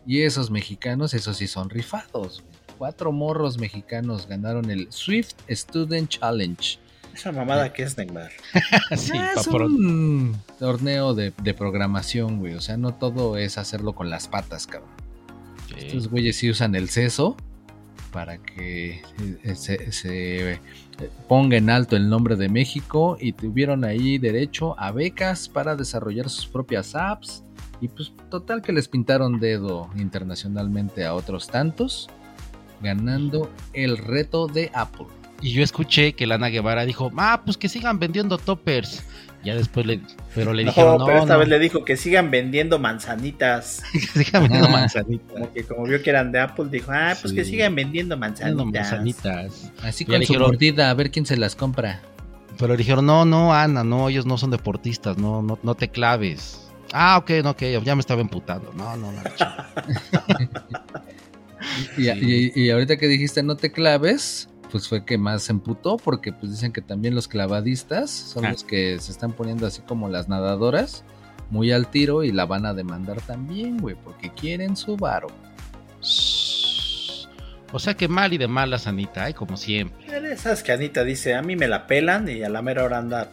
Y 0.05 0.21
esos 0.21 0.51
mexicanos, 0.51 1.13
esos 1.13 1.37
sí 1.37 1.47
son 1.47 1.69
rifados. 1.69 2.43
Cuatro 2.77 3.11
morros 3.11 3.57
mexicanos 3.57 4.27
ganaron 4.27 4.69
el 4.69 4.91
Swift 4.91 5.33
Student 5.49 6.09
Challenge. 6.09 6.77
Esa 7.13 7.31
mamada 7.31 7.71
que 7.71 7.83
es 7.83 7.97
Neymar. 7.97 8.31
sí, 8.97 9.13
Ah, 9.15 9.31
es 9.37 9.47
un 9.47 10.35
torneo 10.59 11.13
de, 11.13 11.31
de 11.41 11.53
programación, 11.53 12.39
güey. 12.39 12.55
O 12.55 12.61
sea, 12.61 12.75
no 12.75 12.93
todo 12.93 13.37
es 13.37 13.57
hacerlo 13.57 13.95
con 13.95 14.09
las 14.09 14.27
patas, 14.27 14.67
cabrón. 14.67 14.91
Estos 15.77 16.09
güeyes 16.09 16.35
sí 16.35 16.49
usan 16.49 16.75
el 16.75 16.89
seso 16.89 17.37
para 18.11 18.37
que 18.37 19.01
eh, 19.43 19.55
se, 19.55 19.91
se, 19.93 20.53
eh, 20.53 20.59
ponga 21.27 21.55
en 21.57 21.69
alto 21.69 21.95
el 21.95 22.09
nombre 22.09 22.35
de 22.35 22.49
México 22.49 23.17
y 23.19 23.31
tuvieron 23.31 23.85
ahí 23.85 24.17
derecho 24.17 24.77
a 24.79 24.91
becas 24.91 25.47
para 25.47 25.75
desarrollar 25.77 26.29
sus 26.29 26.47
propias 26.47 26.95
apps. 26.95 27.44
Y 27.81 27.87
pues 27.89 28.11
total 28.29 28.61
que 28.61 28.71
les 28.71 28.87
pintaron 28.87 29.39
dedo 29.39 29.89
internacionalmente 29.97 31.05
a 31.05 31.13
otros 31.13 31.47
tantos, 31.47 32.09
ganando 32.81 33.49
el 33.73 33.97
reto 33.97 34.47
de 34.47 34.71
Apple. 34.73 35.07
Y 35.41 35.51
yo 35.51 35.63
escuché 35.63 36.13
que 36.13 36.25
Lana 36.25 36.47
Guevara 36.47 36.85
dijo, 36.85 37.11
ah, 37.17 37.41
pues 37.45 37.57
que 37.57 37.67
sigan 37.69 37.99
vendiendo 37.99 38.37
toppers. 38.37 39.03
Ya 39.43 39.53
después 39.53 39.85
le, 39.85 39.99
pero 40.33 40.53
le 40.53 40.63
no, 40.63 40.71
dijeron, 40.71 40.97
no, 40.97 41.05
pero 41.05 41.19
esta 41.19 41.33
no, 41.33 41.39
vez 41.39 41.47
le 41.49 41.59
dijo 41.59 41.85
que 41.85 41.97
sigan 41.97 42.31
vendiendo 42.31 42.79
manzanitas. 42.79 43.83
que 43.91 43.99
sigan 44.23 44.43
vendiendo 44.43 44.69
Ah. 44.69 44.71
manzanitas. 44.71 45.31
Como 45.31 45.53
que 45.53 45.63
como 45.65 45.83
vio 45.83 46.01
que 46.01 46.09
eran 46.09 46.31
de 46.31 46.39
Apple, 46.39 46.65
dijo, 46.71 46.91
ah, 46.91 47.13
pues 47.21 47.31
que 47.33 47.43
sigan 47.45 47.75
vendiendo 47.75 48.17
Vendiendo 48.17 48.65
manzanitas. 48.65 48.91
manzanitas. 48.91 49.71
Así 49.83 50.03
Ya 50.05 50.13
con 50.13 50.15
su 50.15 50.19
dijeron- 50.33 50.47
mordida, 50.47 50.89
a 50.89 50.93
ver 50.95 51.11
quién 51.11 51.25
se 51.27 51.37
las 51.37 51.55
compra. 51.55 52.01
Pero 52.57 52.69
le 52.69 52.77
dijeron, 52.77 53.05
no, 53.05 53.25
no, 53.25 53.53
Ana, 53.53 53.83
no, 53.83 54.09
ellos 54.09 54.25
no 54.25 54.37
son 54.39 54.49
deportistas, 54.49 55.17
no, 55.17 55.41
no, 55.43 55.59
no 55.61 55.75
te 55.75 55.89
claves. 55.89 56.64
Ah, 56.97 57.17
ok, 57.17 57.29
no, 57.43 57.49
ok, 57.51 57.61
ya 57.83 57.93
me 57.93 57.99
estaba 57.99 58.21
emputando. 58.21 58.71
No, 58.73 58.95
no, 58.95 59.11
no. 59.11 59.21
Y, 61.97 62.09
y- 62.09 62.51
y 62.55 62.69
ahorita 62.69 62.97
que 62.97 63.07
dijiste 63.07 63.41
no 63.41 63.55
te 63.57 63.71
claves, 63.71 64.49
pues 64.71 64.87
fue 64.87 65.03
que 65.03 65.17
más 65.17 65.43
se 65.43 65.51
emputó 65.51 65.97
porque 65.97 66.31
pues 66.31 66.51
dicen 66.51 66.71
que 66.71 66.81
también 66.81 67.15
los 67.15 67.27
clavadistas 67.27 68.11
son 68.11 68.45
Ah. 68.45 68.51
los 68.51 68.63
que 68.63 68.99
se 68.99 69.11
están 69.11 69.33
poniendo 69.33 69.65
así 69.65 69.81
como 69.81 70.07
las 70.09 70.29
nadadoras, 70.29 71.03
muy 71.49 71.71
al 71.71 71.87
tiro 71.89 72.23
y 72.23 72.31
la 72.31 72.45
van 72.45 72.65
a 72.65 72.73
demandar 72.73 73.19
también, 73.21 73.77
güey, 73.79 73.95
porque 73.95 74.29
quieren 74.31 74.75
su 74.77 74.95
varo. 74.95 75.27
O 77.71 77.79
sea 77.79 77.95
que 77.95 78.07
mal 78.07 78.31
y 78.33 78.37
de 78.37 78.47
malas, 78.47 78.85
Anita, 78.87 79.27
¿eh? 79.27 79.33
como 79.33 79.57
siempre. 79.57 80.05
Esas 80.31 80.61
que 80.63 80.71
Anita 80.71 81.03
dice, 81.03 81.33
a 81.35 81.41
mí 81.41 81.55
me 81.55 81.67
la 81.67 81.87
pelan 81.87 82.29
y 82.29 82.43
a 82.43 82.49
la 82.49 82.61
mera 82.61 82.83
hora 82.83 82.99
anda 82.99 83.31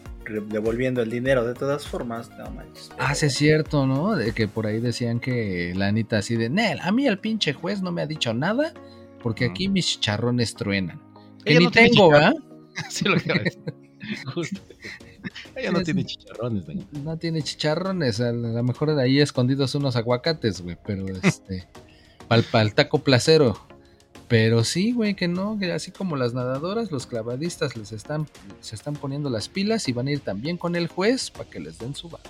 devolviendo 0.49 1.03
el 1.03 1.11
dinero 1.11 1.45
de 1.45 1.55
todas 1.55 1.87
formas. 1.87 2.31
No 2.39 2.51
manches. 2.51 2.91
Ah, 2.99 3.15
sí 3.15 3.27
es 3.27 3.35
cierto, 3.35 3.87
¿no? 3.87 4.17
De 4.17 4.33
que 4.33 4.49
por 4.49 4.67
ahí 4.67 4.81
decían 4.81 5.21
que 5.21 5.73
la 5.77 5.89
Anita 5.89 6.19
así 6.19 6.37
de, 6.37 6.49
Nel, 6.49 6.81
a 6.81 6.93
mí 6.93 7.07
el 7.07 7.19
pinche 7.19 7.53
juez 7.53 7.83
no 7.83 7.93
me 7.93 8.03
ha 8.03 8.07
dicho 8.07 8.33
nada 8.35 8.73
porque 9.23 9.47
aquí 9.47 9.69
mis 9.69 9.87
chicharrones 9.87 10.55
truenan. 10.55 11.01
Que 11.45 11.53
Ella 11.53 11.59
ni 11.61 11.65
no 11.67 11.71
tiene 11.71 11.91
tengo, 11.91 12.11
¿verdad? 12.11 12.33
chicharrón. 12.33 12.91
sí, 12.91 13.05
lo 13.05 13.17
que 13.17 13.39
decir. 13.45 13.75
Justo. 14.35 14.61
Ella 15.55 15.71
no 15.71 15.83
tiene 15.83 16.05
chicharrones, 16.05 16.67
doña. 16.67 16.85
No 17.05 17.17
tiene 17.17 17.43
chicharrones, 17.43 18.21
a 18.21 18.33
lo 18.33 18.63
mejor 18.63 18.95
de 18.95 19.03
ahí 19.03 19.21
escondidos 19.21 19.75
unos 19.75 19.97
aguacates, 19.97 20.61
güey, 20.61 20.77
pero 20.85 21.07
este, 21.23 21.69
para 22.29 22.63
el 22.63 22.75
taco 22.75 22.99
placero. 22.99 23.72
Pero 24.33 24.65
sí, 24.65 24.93
güey, 24.93 25.13
que 25.13 25.29
no, 25.29 25.59
que 25.59 25.71
así 25.73 25.91
como 25.91 26.17
las 26.17 26.33
nadadoras, 26.33 26.91
los 26.91 27.07
clavadistas 27.07 27.77
les 27.77 27.93
están, 27.93 28.27
se 28.63 28.75
están 28.75 28.95
poniendo 28.95 29.29
las 29.29 29.51
pilas 29.51 29.87
y 29.89 29.93
van 29.93 30.07
a 30.07 30.13
ir 30.13 30.21
también 30.21 30.57
con 30.57 30.75
el 30.75 30.89
juez 30.89 31.31
para 31.31 31.51
que 31.51 31.61
les 31.61 31.79
den 31.79 31.95
su 31.95 32.09
varo. 32.09 32.25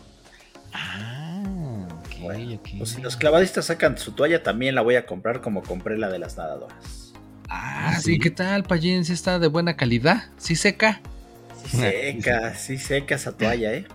Ah, 0.72 1.86
ok, 2.00 2.22
Bueno, 2.22 2.54
ok. 2.56 2.68
Pues 2.78 2.90
si 2.90 3.02
los 3.02 3.16
clavadistas 3.16 3.66
sacan 3.66 3.96
su 3.98 4.10
toalla, 4.10 4.42
también 4.42 4.74
la 4.74 4.80
voy 4.80 4.96
a 4.96 5.06
comprar 5.06 5.42
como 5.42 5.62
compré 5.62 5.96
la 5.96 6.10
de 6.10 6.18
las 6.18 6.36
nadadoras. 6.36 7.12
Ah, 7.48 7.94
¿sí? 8.00 8.14
sí, 8.14 8.18
¿qué 8.18 8.32
tal, 8.32 8.64
Payín? 8.64 9.04
¿Sí 9.04 9.12
está 9.12 9.38
de 9.38 9.46
buena 9.46 9.76
calidad? 9.76 10.24
¿Sí 10.38 10.56
seca? 10.56 11.00
Sí 11.64 11.76
seca, 11.76 12.54
sí 12.56 12.78
seca 12.78 13.14
esa 13.14 13.30
toalla, 13.30 13.74
¿eh? 13.74 13.86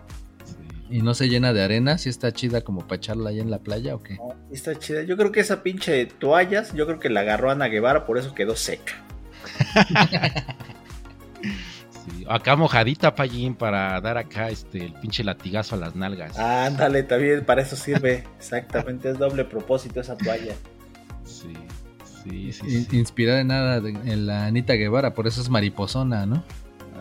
¿Y 0.89 1.01
no 1.01 1.13
se 1.13 1.27
llena 1.27 1.51
de 1.53 1.63
arena? 1.63 1.97
¿Sí 1.97 2.07
está 2.09 2.31
chida 2.31 2.61
como 2.61 2.81
para 2.87 2.95
echarla 2.97 3.29
ahí 3.31 3.39
en 3.39 3.51
la 3.51 3.59
playa 3.59 3.93
o 3.95 4.01
qué? 4.01 4.15
No, 4.15 4.33
está 4.51 4.73
chida. 4.79 5.03
Yo 5.03 5.17
creo 5.17 5.31
que 5.31 5.41
esa 5.41 5.61
pinche 5.63 6.05
toallas, 6.05 6.73
yo 6.73 6.85
creo 6.85 6.99
que 6.99 7.09
la 7.09 7.21
agarró 7.21 7.51
Ana 7.51 7.67
Guevara, 7.67 8.05
por 8.05 8.17
eso 8.17 8.33
quedó 8.33 8.55
seca. 8.55 8.93
Sí, 12.05 12.25
Acá 12.29 12.55
mojadita, 12.55 13.13
Payín, 13.15 13.53
para 13.53 13.99
dar 13.99 14.17
acá 14.17 14.49
este 14.49 14.85
el 14.85 14.93
pinche 14.93 15.23
latigazo 15.25 15.75
a 15.75 15.77
las 15.77 15.95
nalgas. 15.95 16.37
Ándale, 16.39 17.03
también 17.03 17.43
para 17.43 17.61
eso 17.61 17.75
sirve. 17.75 18.23
Exactamente, 18.37 19.09
es 19.09 19.17
doble 19.17 19.43
propósito 19.43 19.99
esa 19.99 20.15
toalla. 20.17 20.53
Sí, 21.25 21.53
sí, 22.23 22.53
sí. 22.53 22.65
In- 22.65 22.87
sí. 22.89 22.97
Inspirada 22.97 23.41
en 23.41 23.47
nada 23.47 23.81
de- 23.81 23.89
en 23.89 24.25
la 24.25 24.45
Anita 24.45 24.73
Guevara, 24.75 25.13
por 25.13 25.27
eso 25.27 25.41
es 25.41 25.49
mariposona, 25.49 26.25
¿no? 26.25 26.43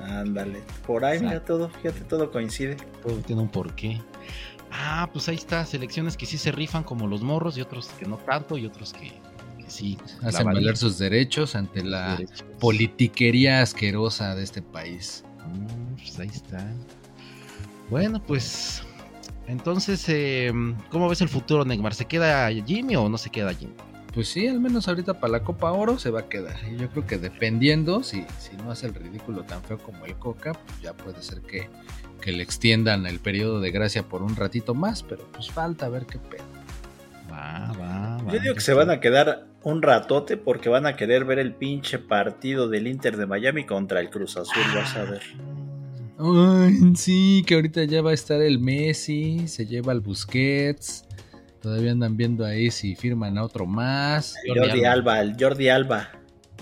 Ándale, 0.06 0.62
por 0.86 1.04
ahí, 1.04 1.18
mira 1.20 1.44
todo, 1.44 1.68
fíjate, 1.68 2.00
todo 2.04 2.30
coincide. 2.30 2.76
Todo 3.02 3.16
tiene 3.18 3.42
un 3.42 3.48
porqué. 3.48 4.00
Ah, 4.70 5.08
pues 5.12 5.28
ahí 5.28 5.36
está, 5.36 5.64
selecciones 5.64 6.16
que 6.16 6.26
sí 6.26 6.38
se 6.38 6.52
rifan 6.52 6.84
como 6.84 7.06
los 7.06 7.22
morros 7.22 7.56
y 7.58 7.60
otros 7.60 7.88
que 7.98 8.06
no 8.06 8.16
tanto 8.16 8.56
y 8.56 8.66
otros 8.66 8.92
que, 8.92 9.12
que 9.58 9.68
sí. 9.70 9.98
Hacen 10.22 10.46
valer 10.46 10.76
sus 10.76 10.98
derechos 10.98 11.56
ante 11.56 11.82
la 11.82 12.20
politiquería 12.60 13.62
asquerosa 13.62 14.34
de 14.34 14.44
este 14.44 14.62
país. 14.62 15.24
Mm, 15.46 15.94
pues 15.94 16.18
ahí 16.18 16.28
está. 16.28 16.64
Bueno, 17.90 18.22
pues 18.22 18.82
entonces, 19.48 20.08
eh, 20.08 20.52
¿cómo 20.90 21.08
ves 21.08 21.20
el 21.20 21.28
futuro, 21.28 21.64
Neymar? 21.64 21.94
¿Se 21.94 22.04
queda 22.04 22.50
Jimmy 22.50 22.96
o 22.96 23.08
no 23.08 23.18
se 23.18 23.30
queda 23.30 23.54
Jimmy? 23.54 23.74
Pues 24.16 24.28
sí, 24.28 24.48
al 24.48 24.60
menos 24.60 24.88
ahorita 24.88 25.20
para 25.20 25.30
la 25.30 25.42
Copa 25.42 25.70
Oro 25.72 25.98
se 25.98 26.08
va 26.08 26.20
a 26.20 26.28
quedar. 26.30 26.56
Y 26.72 26.78
yo 26.78 26.88
creo 26.88 27.06
que 27.06 27.18
dependiendo, 27.18 28.02
si, 28.02 28.24
si 28.38 28.56
no 28.56 28.70
hace 28.70 28.86
el 28.86 28.94
ridículo 28.94 29.42
tan 29.42 29.62
feo 29.62 29.76
como 29.76 30.06
el 30.06 30.14
Coca, 30.14 30.54
pues 30.54 30.80
ya 30.80 30.94
puede 30.94 31.22
ser 31.22 31.42
que, 31.42 31.68
que 32.22 32.32
le 32.32 32.42
extiendan 32.42 33.04
el 33.04 33.18
periodo 33.18 33.60
de 33.60 33.70
gracia 33.70 34.04
por 34.04 34.22
un 34.22 34.34
ratito 34.34 34.72
más, 34.72 35.02
pero 35.02 35.26
pues 35.32 35.50
falta 35.50 35.90
ver 35.90 36.06
qué 36.06 36.18
pedo. 36.18 36.44
Va, 37.30 37.74
va, 37.78 38.16
va. 38.24 38.32
Yo 38.32 38.40
digo 38.40 38.54
que 38.54 38.62
se 38.62 38.72
van 38.72 38.88
a 38.88 39.00
quedar 39.00 39.48
un 39.62 39.82
ratote 39.82 40.38
porque 40.38 40.70
van 40.70 40.86
a 40.86 40.96
querer 40.96 41.26
ver 41.26 41.38
el 41.38 41.52
pinche 41.52 41.98
partido 41.98 42.70
del 42.70 42.86
Inter 42.86 43.18
de 43.18 43.26
Miami 43.26 43.66
contra 43.66 44.00
el 44.00 44.08
Cruz 44.08 44.38
Azul, 44.38 44.62
vas 44.74 44.96
a 44.96 45.02
ver. 45.02 45.22
Ay, 46.18 46.94
sí, 46.96 47.44
que 47.46 47.56
ahorita 47.56 47.84
ya 47.84 48.00
va 48.00 48.12
a 48.12 48.14
estar 48.14 48.40
el 48.40 48.60
Messi, 48.60 49.46
se 49.46 49.66
lleva 49.66 49.92
al 49.92 50.00
Busquets. 50.00 51.05
Todavía 51.62 51.92
andan 51.92 52.16
viendo 52.16 52.44
ahí 52.44 52.70
si 52.70 52.94
firman 52.94 53.38
a 53.38 53.44
otro 53.44 53.66
más. 53.66 54.34
Jordi 54.46 54.84
Alba, 54.84 55.20
el 55.20 55.36
Jordi 55.38 55.68
Alba. 55.68 56.10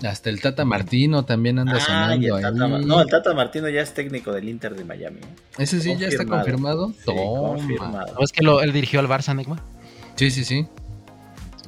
Hasta 0.03 0.29
el 0.29 0.41
Tata 0.41 0.65
Martino 0.65 1.23
también 1.25 1.57
anda 1.59 1.77
Ah, 1.77 1.79
sonando 1.79 2.37
el 2.37 2.41
Tata 2.41 2.65
ahí. 2.65 2.85
No, 2.85 3.01
el 3.01 3.07
Tata 3.07 3.33
Martino 3.33 3.69
ya 3.69 3.81
es 3.81 3.93
técnico 3.93 4.31
del 4.33 4.49
Inter 4.49 4.75
de 4.75 4.83
Miami. 4.83 5.19
¿eh? 5.19 5.25
Ese 5.57 5.79
sí 5.79 5.95
ya 5.97 6.07
está 6.07 6.25
confirmado. 6.25 6.91
Sí, 6.91 7.05
confirmado. 7.15 8.13
¿No 8.13 8.23
es 8.23 8.31
que 8.31 8.41
lo- 8.43 8.61
él 8.61 8.73
dirigió 8.73 8.99
al 8.99 9.07
Barça, 9.07 9.35
Negma? 9.35 9.63
Sí, 10.15 10.31
sí, 10.31 10.43
sí. 10.43 10.67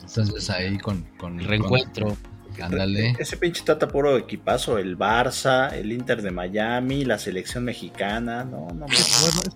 Entonces 0.01 0.49
ahí 0.49 0.77
con, 0.77 1.03
con 1.17 1.39
El 1.39 1.45
reencuentro. 1.45 2.17
ándale. 2.61 3.15
Ese 3.19 3.37
pinche 3.37 3.63
Tata 3.63 3.87
puro 3.87 4.17
equipazo, 4.17 4.77
el 4.77 4.97
Barça, 4.97 5.71
el 5.73 5.91
Inter 5.91 6.21
de 6.21 6.31
Miami, 6.31 7.05
la 7.05 7.19
selección 7.19 7.63
mexicana, 7.65 8.43
no, 8.43 8.67
no 8.73 8.87
mames. 8.87 9.55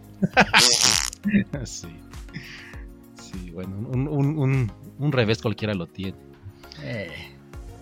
sí. 1.65 1.87
Sí, 3.31 3.51
bueno, 3.51 3.75
un, 3.89 4.07
un, 4.07 4.37
un, 4.37 4.71
un 4.99 5.11
revés 5.11 5.41
cualquiera 5.41 5.73
lo 5.73 5.87
tiene. 5.87 6.17
Eh, 6.83 7.09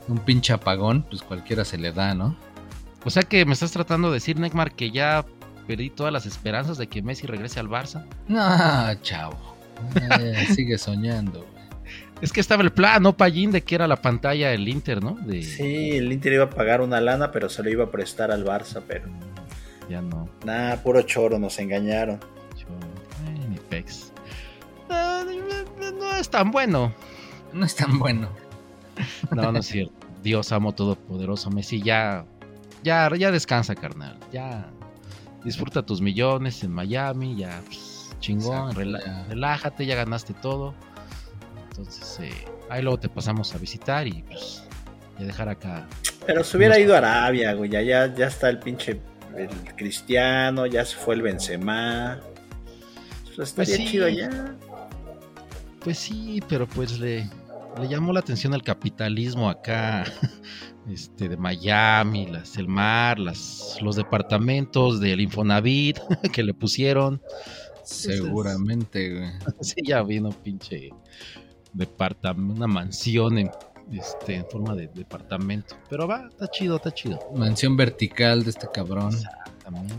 un 0.08 0.20
pinche 0.20 0.54
apagón, 0.54 1.04
pues 1.10 1.22
cualquiera 1.22 1.64
se 1.66 1.78
le 1.78 1.92
da, 1.92 2.14
¿no? 2.14 2.36
O 3.06 3.10
sea 3.10 3.24
que 3.24 3.46
me 3.46 3.54
estás 3.54 3.72
tratando 3.72 4.10
de 4.10 4.16
decir, 4.16 4.40
Neymar, 4.40 4.74
que 4.74 4.92
ya 4.92 5.26
perdí 5.68 5.90
todas 5.90 6.12
las 6.12 6.26
esperanzas 6.26 6.78
de 6.78 6.88
que 6.88 7.02
Messi 7.02 7.28
regrese 7.28 7.60
al 7.60 7.68
Barça. 7.70 8.06
Ah, 8.30 8.96
chavo. 9.02 9.38
Eh, 9.96 10.46
sigue 10.56 10.78
soñando. 10.78 11.46
Es 12.22 12.34
que 12.34 12.42
estaba 12.42 12.64
el 12.64 12.72
plan, 12.72 13.02
¿no, 13.02 13.16
Pallín? 13.16 13.52
De 13.52 13.62
que 13.64 13.76
era 13.76 13.88
la 13.88 13.96
pantalla 14.02 14.52
el 14.52 14.68
Inter, 14.68 15.02
¿no? 15.02 15.12
De... 15.26 15.42
Sí, 15.42 15.92
el 15.98 16.12
Inter 16.12 16.34
iba 16.34 16.44
a 16.46 16.50
pagar 16.50 16.82
una 16.82 17.00
lana, 17.00 17.32
pero 17.32 17.48
se 17.48 17.64
lo 17.64 17.70
iba 17.70 17.86
a 17.86 17.92
prestar 17.92 18.30
al 18.32 18.44
Barça, 18.44 18.82
pero 18.86 19.06
Ya 19.90 20.02
no. 20.02 20.28
nada, 20.44 20.84
puro 20.84 21.02
choro, 21.04 21.40
nos 21.40 21.58
engañaron. 21.60 22.20
Yo... 22.58 22.66
Ay, 23.26 23.48
mi 23.48 23.56
pex. 23.70 24.12
No 24.90 26.16
es 26.18 26.30
tan 26.30 26.52
bueno. 26.52 26.94
No 27.54 27.66
es 27.66 27.76
tan 27.76 27.98
bueno. 28.00 28.30
No, 29.32 29.52
no 29.52 29.60
es 29.60 29.66
cierto. 29.68 29.94
Dios 30.24 30.52
amo 30.52 30.74
todopoderoso. 30.74 31.50
Messi, 31.50 31.82
ya, 31.82 32.26
ya, 32.84 33.10
ya 33.16 33.32
descansa, 33.32 33.76
carnal. 33.76 34.18
Ya 34.32 34.70
disfruta 35.44 35.84
tus 35.86 36.02
millones 36.02 36.64
en 36.64 36.72
Miami. 36.72 37.36
Ya, 37.38 37.62
pues, 37.66 38.10
chingón. 38.20 38.70
Exacto, 38.72 38.82
rela- 38.82 39.06
ya. 39.06 39.24
Relájate, 39.30 39.86
ya 39.86 39.96
ganaste 39.96 40.34
todo. 40.34 40.74
Entonces, 41.70 42.20
eh, 42.22 42.34
ahí 42.70 42.82
luego 42.82 43.00
te 43.00 43.08
pasamos 43.10 43.54
a 43.56 43.58
visitar 43.58 44.06
y 44.08 44.24
pues, 44.24 44.64
ya 45.18 45.26
dejar 45.26 45.48
acá. 45.50 45.88
Pero 46.26 46.44
se 46.44 46.58
hubiera 46.58 46.78
ido 46.78 46.94
a 46.94 46.98
Arabia, 46.98 47.54
güey, 47.54 47.70
ya, 47.70 47.82
ya, 47.82 48.14
ya 48.14 48.28
está 48.28 48.50
el 48.50 48.60
pinche 48.60 49.00
el 49.38 49.50
Cristiano, 49.78 50.66
ya 50.66 50.84
se 50.84 50.98
fue 50.98 51.16
el 51.16 51.22
Benzema. 51.22 52.20
Pues 53.24 53.50
estaría 53.50 53.76
Pues 53.76 53.78
sí. 53.78 53.86
chido 53.88 54.06
allá. 54.08 54.30
Pues 55.82 55.98
sí, 55.98 56.42
pero 56.48 56.68
pues 56.68 57.00
le, 57.00 57.30
le 57.80 57.88
llamó 57.88 58.12
la 58.12 58.20
atención 58.20 58.54
el 58.54 58.64
capitalismo 58.64 59.50
acá, 59.50 60.04
este, 60.90 61.30
de 61.30 61.38
Miami, 61.38 62.28
las, 62.28 62.58
el 62.58 62.68
mar, 62.68 63.20
las, 63.20 63.78
los 63.82 63.96
departamentos 63.96 65.00
del 65.00 65.22
Infonavit 65.22 66.00
que 66.34 66.44
le 66.44 66.54
pusieron. 66.54 67.22
Seguramente, 67.84 69.16
güey. 69.16 69.30
Sí, 69.62 69.76
ya 69.86 70.04
vino 70.04 70.30
pinche 70.30 70.90
departamento, 71.74 72.54
una 72.54 72.68
mansión 72.68 73.38
en, 73.38 73.52
este, 73.92 74.36
en 74.36 74.46
forma 74.46 74.76
de 74.76 74.88
departamento. 74.88 75.76
Pero 75.90 76.08
va, 76.08 76.28
está 76.30 76.48
chido, 76.48 76.76
está 76.76 76.92
chido. 76.92 77.20
Mansión 77.36 77.78
vertical 77.78 78.44
de 78.44 78.50
este 78.52 78.68
cabrón. 78.74 79.16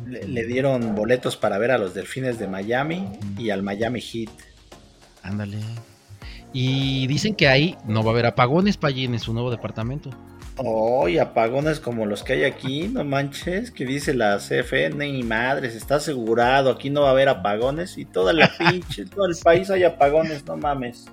Le, 0.09 0.27
le 0.27 0.47
dieron 0.47 0.97
boletos 0.97 1.37
para 1.37 1.57
ver 1.59 1.71
a 1.71 1.79
los 1.79 1.95
delfines 1.95 2.39
de 2.39 2.49
Miami 2.49 3.09
y 3.39 3.51
al 3.51 3.63
Miami 3.63 4.01
Heat. 4.01 4.31
Ándale. 5.23 5.59
Y 6.53 7.07
dicen 7.07 7.35
que 7.35 7.49
ahí 7.49 7.77
no 7.87 8.03
va 8.03 8.11
a 8.11 8.13
haber 8.13 8.27
apagones 8.27 8.77
para 8.77 8.91
allí 8.91 9.05
en 9.05 9.19
su 9.19 9.33
nuevo 9.33 9.51
departamento. 9.51 10.11
Oh, 10.57 11.09
y 11.09 11.19
apagones 11.19 11.81
como 11.81 12.05
los 12.05 12.23
que 12.23 12.35
hay 12.35 12.45
aquí, 12.45 12.89
no 12.89 13.03
manches, 13.03 13.71
que 13.71 13.87
dice 13.87 14.13
la 14.13 14.39
CFN 14.39 15.07
y 15.09 15.23
madres, 15.23 15.75
está 15.75 15.97
asegurado, 15.97 16.71
aquí 16.71 16.91
no 16.91 17.03
va 17.03 17.09
a 17.09 17.13
haber 17.13 17.31
apagones 17.31 17.97
y 17.97 18.05
toda 18.05 18.35
la 18.35 18.51
pinche, 18.59 19.07
todo 19.07 19.27
el 19.27 19.37
país 19.43 19.71
hay 19.71 19.85
apagones, 19.85 20.45
no 20.45 20.57
mames. 20.59 21.07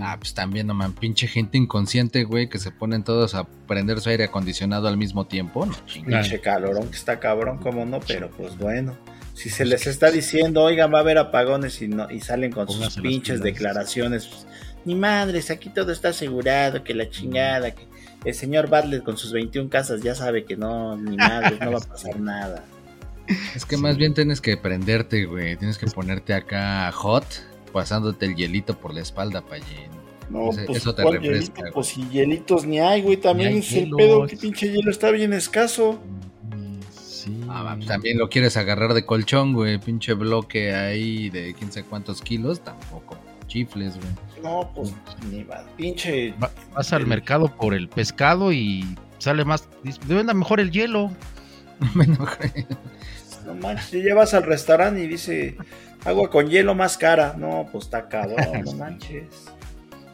Ah, 0.00 0.16
pues 0.18 0.34
también, 0.34 0.66
no 0.66 0.74
man, 0.74 0.92
pinche 0.92 1.26
gente 1.26 1.56
inconsciente, 1.56 2.24
güey, 2.24 2.48
que 2.48 2.58
se 2.58 2.70
ponen 2.70 3.02
todos 3.02 3.34
a 3.34 3.44
prender 3.66 4.00
su 4.00 4.10
aire 4.10 4.24
acondicionado 4.24 4.86
al 4.86 4.96
mismo 4.96 5.26
tiempo. 5.26 5.66
No. 5.66 5.72
Pinche 5.86 6.40
calorón 6.40 6.88
que 6.90 6.96
está 6.96 7.18
cabrón, 7.18 7.58
como 7.58 7.84
no, 7.86 8.00
pero 8.00 8.30
pues 8.30 8.56
bueno. 8.58 8.96
Si 9.34 9.48
se 9.48 9.64
les 9.64 9.86
está 9.86 10.10
diciendo, 10.10 10.62
oigan, 10.62 10.92
va 10.92 10.98
a 10.98 11.00
haber 11.00 11.18
apagones 11.18 11.80
y 11.80 11.88
no, 11.88 12.10
y 12.10 12.20
salen 12.20 12.52
con 12.52 12.68
sus 12.68 12.96
pinches 12.96 13.40
declaraciones, 13.40 14.26
pues, 14.26 14.46
ni 14.84 14.94
madres, 14.94 15.50
aquí 15.50 15.68
todo 15.70 15.92
está 15.92 16.08
asegurado, 16.08 16.84
que 16.84 16.94
la 16.94 17.08
chingada, 17.08 17.70
que 17.70 17.86
el 18.24 18.34
señor 18.34 18.68
Bartlett 18.68 19.02
con 19.02 19.16
sus 19.16 19.32
21 19.32 19.70
casas 19.70 20.02
ya 20.02 20.14
sabe 20.14 20.44
que 20.44 20.56
no, 20.56 20.96
ni 20.96 21.16
madres, 21.16 21.58
no 21.60 21.72
va 21.72 21.78
a 21.78 21.88
pasar 21.88 22.18
nada. 22.20 22.64
Es 23.54 23.64
que 23.64 23.76
más 23.76 23.96
bien 23.96 24.14
tienes 24.14 24.40
que 24.40 24.56
prenderte, 24.56 25.24
güey. 25.24 25.56
Tienes 25.56 25.78
que 25.78 25.86
ponerte 25.86 26.34
acá 26.34 26.90
hot, 26.92 27.24
pasándote 27.72 28.26
el 28.26 28.34
hielito 28.34 28.76
por 28.76 28.92
la 28.92 29.00
espalda, 29.00 29.40
Payín. 29.40 29.90
No, 30.28 30.46
pues 30.46 30.58
eso 30.68 30.94
te 30.94 31.02
¿cuál 31.02 31.14
refresca, 31.14 31.56
hielito? 31.56 31.74
Pues 31.74 31.86
si 31.88 32.08
hielitos 32.08 32.64
ni 32.64 32.80
hay, 32.80 33.02
güey, 33.02 33.16
también 33.16 33.50
hay 33.50 33.58
es 33.58 33.72
el 33.72 33.90
pedo, 33.90 34.26
que 34.26 34.36
pinche 34.36 34.70
hielo 34.70 34.90
está 34.90 35.10
bien 35.10 35.32
escaso. 35.32 36.00
Ah, 37.52 37.72
pues 37.74 37.86
también 37.88 38.16
lo 38.18 38.28
quieres 38.28 38.56
agarrar 38.56 38.94
de 38.94 39.04
colchón, 39.04 39.52
güey. 39.54 39.78
Pinche 39.78 40.14
bloque 40.14 40.72
ahí 40.74 41.30
de 41.30 41.52
quién 41.54 41.72
sabe 41.72 41.86
cuántos 41.86 42.22
kilos. 42.22 42.60
Tampoco 42.60 43.16
chifles, 43.48 43.96
güey. 43.96 44.08
No, 44.42 44.70
pues 44.74 44.94
ni 45.30 45.42
va, 45.42 45.64
pinche 45.76 46.32
Va- 46.42 46.50
vas 46.74 46.92
al 46.92 47.06
mercado 47.06 47.48
por 47.56 47.74
el 47.74 47.88
pescado 47.88 48.52
y 48.52 48.96
sale 49.18 49.44
más. 49.44 49.68
Deben 50.06 50.26
dar 50.26 50.36
mejor 50.36 50.60
el 50.60 50.70
hielo. 50.70 51.10
Bueno, 51.94 52.18
güey. 52.18 52.66
No 53.46 53.54
manches, 53.54 54.04
ya 54.04 54.14
vas 54.14 54.34
al 54.34 54.42
restaurante 54.42 55.02
y 55.02 55.08
dice 55.08 55.56
agua 56.04 56.28
con 56.30 56.46
hielo 56.48 56.74
más 56.74 56.96
cara. 56.98 57.34
No, 57.38 57.66
pues 57.72 57.84
está 57.86 58.06
cabrón, 58.06 58.36
no 58.64 58.72
manches. 58.76 59.46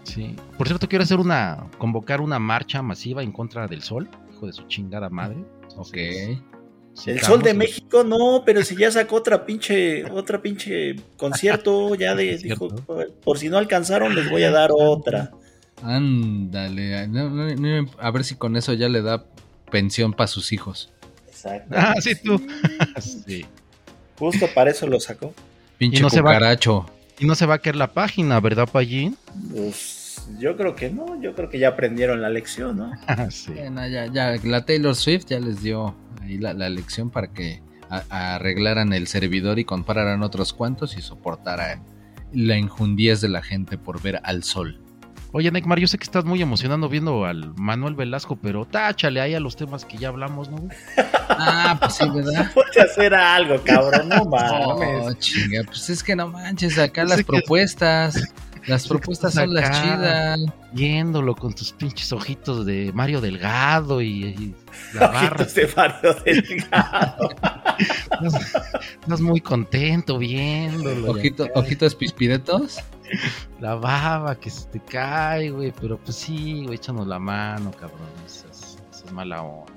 Sí. 0.04 0.36
Por 0.56 0.68
cierto, 0.68 0.88
quiero 0.88 1.02
hacer 1.02 1.18
una. 1.18 1.66
convocar 1.76 2.20
una 2.20 2.38
marcha 2.38 2.80
masiva 2.82 3.22
en 3.22 3.32
contra 3.32 3.66
del 3.66 3.82
sol. 3.82 4.08
Hijo 4.32 4.46
de 4.46 4.52
su 4.52 4.62
chingada 4.68 5.10
madre. 5.10 5.38
Ok. 5.76 5.96
Sí, 6.96 7.10
El 7.10 7.20
sol 7.20 7.42
de 7.42 7.52
México, 7.52 8.04
no, 8.04 8.42
pero 8.46 8.64
si 8.64 8.74
ya 8.74 8.90
sacó 8.90 9.16
otra 9.16 9.44
pinche, 9.44 10.04
otra 10.10 10.40
pinche 10.40 10.96
concierto, 11.18 11.94
ya 11.94 12.14
de, 12.14 12.38
dijo, 12.38 12.68
por 13.22 13.38
si 13.38 13.50
no 13.50 13.58
alcanzaron, 13.58 14.14
les 14.14 14.30
voy 14.30 14.44
a 14.44 14.50
dar 14.50 14.70
otra. 14.72 15.30
Ándale. 15.82 17.06
no, 17.08 17.28
no, 17.28 17.54
no, 17.54 17.90
a 17.98 18.10
ver 18.10 18.24
si 18.24 18.36
con 18.36 18.56
eso 18.56 18.72
ya 18.72 18.88
le 18.88 19.02
da 19.02 19.26
pensión 19.70 20.14
para 20.14 20.26
sus 20.26 20.52
hijos. 20.52 20.90
Exacto. 21.28 21.74
Ah, 21.76 21.94
sí, 22.00 22.14
tú. 22.14 22.40
Sí. 23.00 23.44
Justo 24.18 24.48
para 24.54 24.70
eso 24.70 24.86
lo 24.86 24.98
sacó. 24.98 25.34
Pinche 25.76 25.98
Y 25.98 26.02
no 26.02 26.08
se 26.08 26.22
va-. 26.22 26.56
Y 27.18 27.26
no 27.26 27.34
se 27.34 27.44
va 27.44 27.56
a 27.56 27.58
caer 27.58 27.76
la 27.76 27.92
página, 27.92 28.40
¿verdad, 28.40 28.68
Pallín? 28.70 29.18
Pues 29.54 30.05
yo 30.38 30.56
creo 30.56 30.74
que 30.74 30.90
no, 30.90 31.20
yo 31.20 31.34
creo 31.34 31.48
que 31.48 31.58
ya 31.58 31.68
aprendieron 31.68 32.20
la 32.22 32.28
lección, 32.30 32.76
¿no? 32.76 32.90
sí. 33.30 33.52
Bueno, 33.52 33.86
ya, 33.88 34.06
ya, 34.06 34.34
la 34.44 34.64
Taylor 34.64 34.94
Swift 34.94 35.26
ya 35.26 35.38
les 35.40 35.62
dio 35.62 35.94
ahí 36.22 36.38
la, 36.38 36.52
la 36.54 36.68
lección 36.68 37.10
para 37.10 37.28
que 37.32 37.62
a- 37.90 38.34
arreglaran 38.34 38.92
el 38.92 39.06
servidor 39.06 39.58
y 39.58 39.64
compraran 39.64 40.22
otros 40.22 40.52
cuantos 40.52 40.96
y 40.96 41.02
soportaran 41.02 41.82
la 42.32 42.56
injundiez 42.58 43.20
de 43.20 43.28
la 43.28 43.42
gente 43.42 43.78
por 43.78 44.02
ver 44.02 44.20
al 44.24 44.42
sol. 44.42 44.80
Oye, 45.32 45.50
Neymar, 45.50 45.78
yo 45.78 45.86
sé 45.86 45.98
que 45.98 46.04
estás 46.04 46.24
muy 46.24 46.40
emocionado 46.40 46.88
viendo 46.88 47.26
al 47.26 47.52
Manuel 47.56 47.94
Velasco, 47.94 48.36
pero 48.36 48.64
táchale 48.64 49.20
ahí 49.20 49.34
a 49.34 49.40
los 49.40 49.54
temas 49.56 49.84
que 49.84 49.98
ya 49.98 50.08
hablamos, 50.08 50.50
¿no? 50.50 50.66
Ah, 51.38 51.76
pues 51.78 51.94
sí, 51.96 52.04
¿verdad? 52.14 52.50
Ponte 52.54 52.80
a 52.80 52.84
hacer 52.84 53.12
algo, 53.14 53.60
cabrón, 53.62 54.08
no 54.08 54.24
mames. 54.24 55.18
chinga, 55.18 55.62
pues 55.66 55.90
es 55.90 56.02
que 56.02 56.16
no 56.16 56.28
manches, 56.28 56.78
acá 56.78 57.04
las 57.04 57.22
propuestas, 57.24 58.32
las 58.66 58.86
propuestas 58.88 59.34
son 59.34 59.52
las 59.54 59.70
chidas. 59.82 60.38
Viéndolo 60.72 61.34
con 61.34 61.54
tus 61.54 61.72
pinches 61.72 62.12
ojitos 62.12 62.66
de 62.66 62.90
Mario 62.94 63.20
Delgado 63.20 64.00
y, 64.02 64.24
y 64.26 64.54
la 64.94 65.06
barra. 65.08 65.36
Ojitos 65.36 65.54
de 65.54 65.72
Mario 65.76 66.16
Delgado. 66.24 67.28
Estás, 67.78 68.54
estás 69.02 69.20
muy 69.20 69.40
contento 69.40 70.18
viéndolo. 70.18 71.10
Ojito, 71.12 71.46
ojitos 71.54 71.94
pispiretos. 71.94 72.78
La 73.60 73.76
baba 73.76 74.34
que 74.38 74.50
se 74.50 74.66
te 74.66 74.80
cae, 74.80 75.50
güey. 75.50 75.72
Pero 75.80 75.98
pues 75.98 76.16
sí, 76.16 76.64
güey, 76.64 76.74
échanos 76.76 77.06
la 77.06 77.18
mano, 77.18 77.70
cabrón. 77.70 78.00
Eso 78.26 78.46
es, 78.50 78.78
eso 78.92 79.06
es 79.06 79.12
mala 79.12 79.42
onda. 79.42 79.72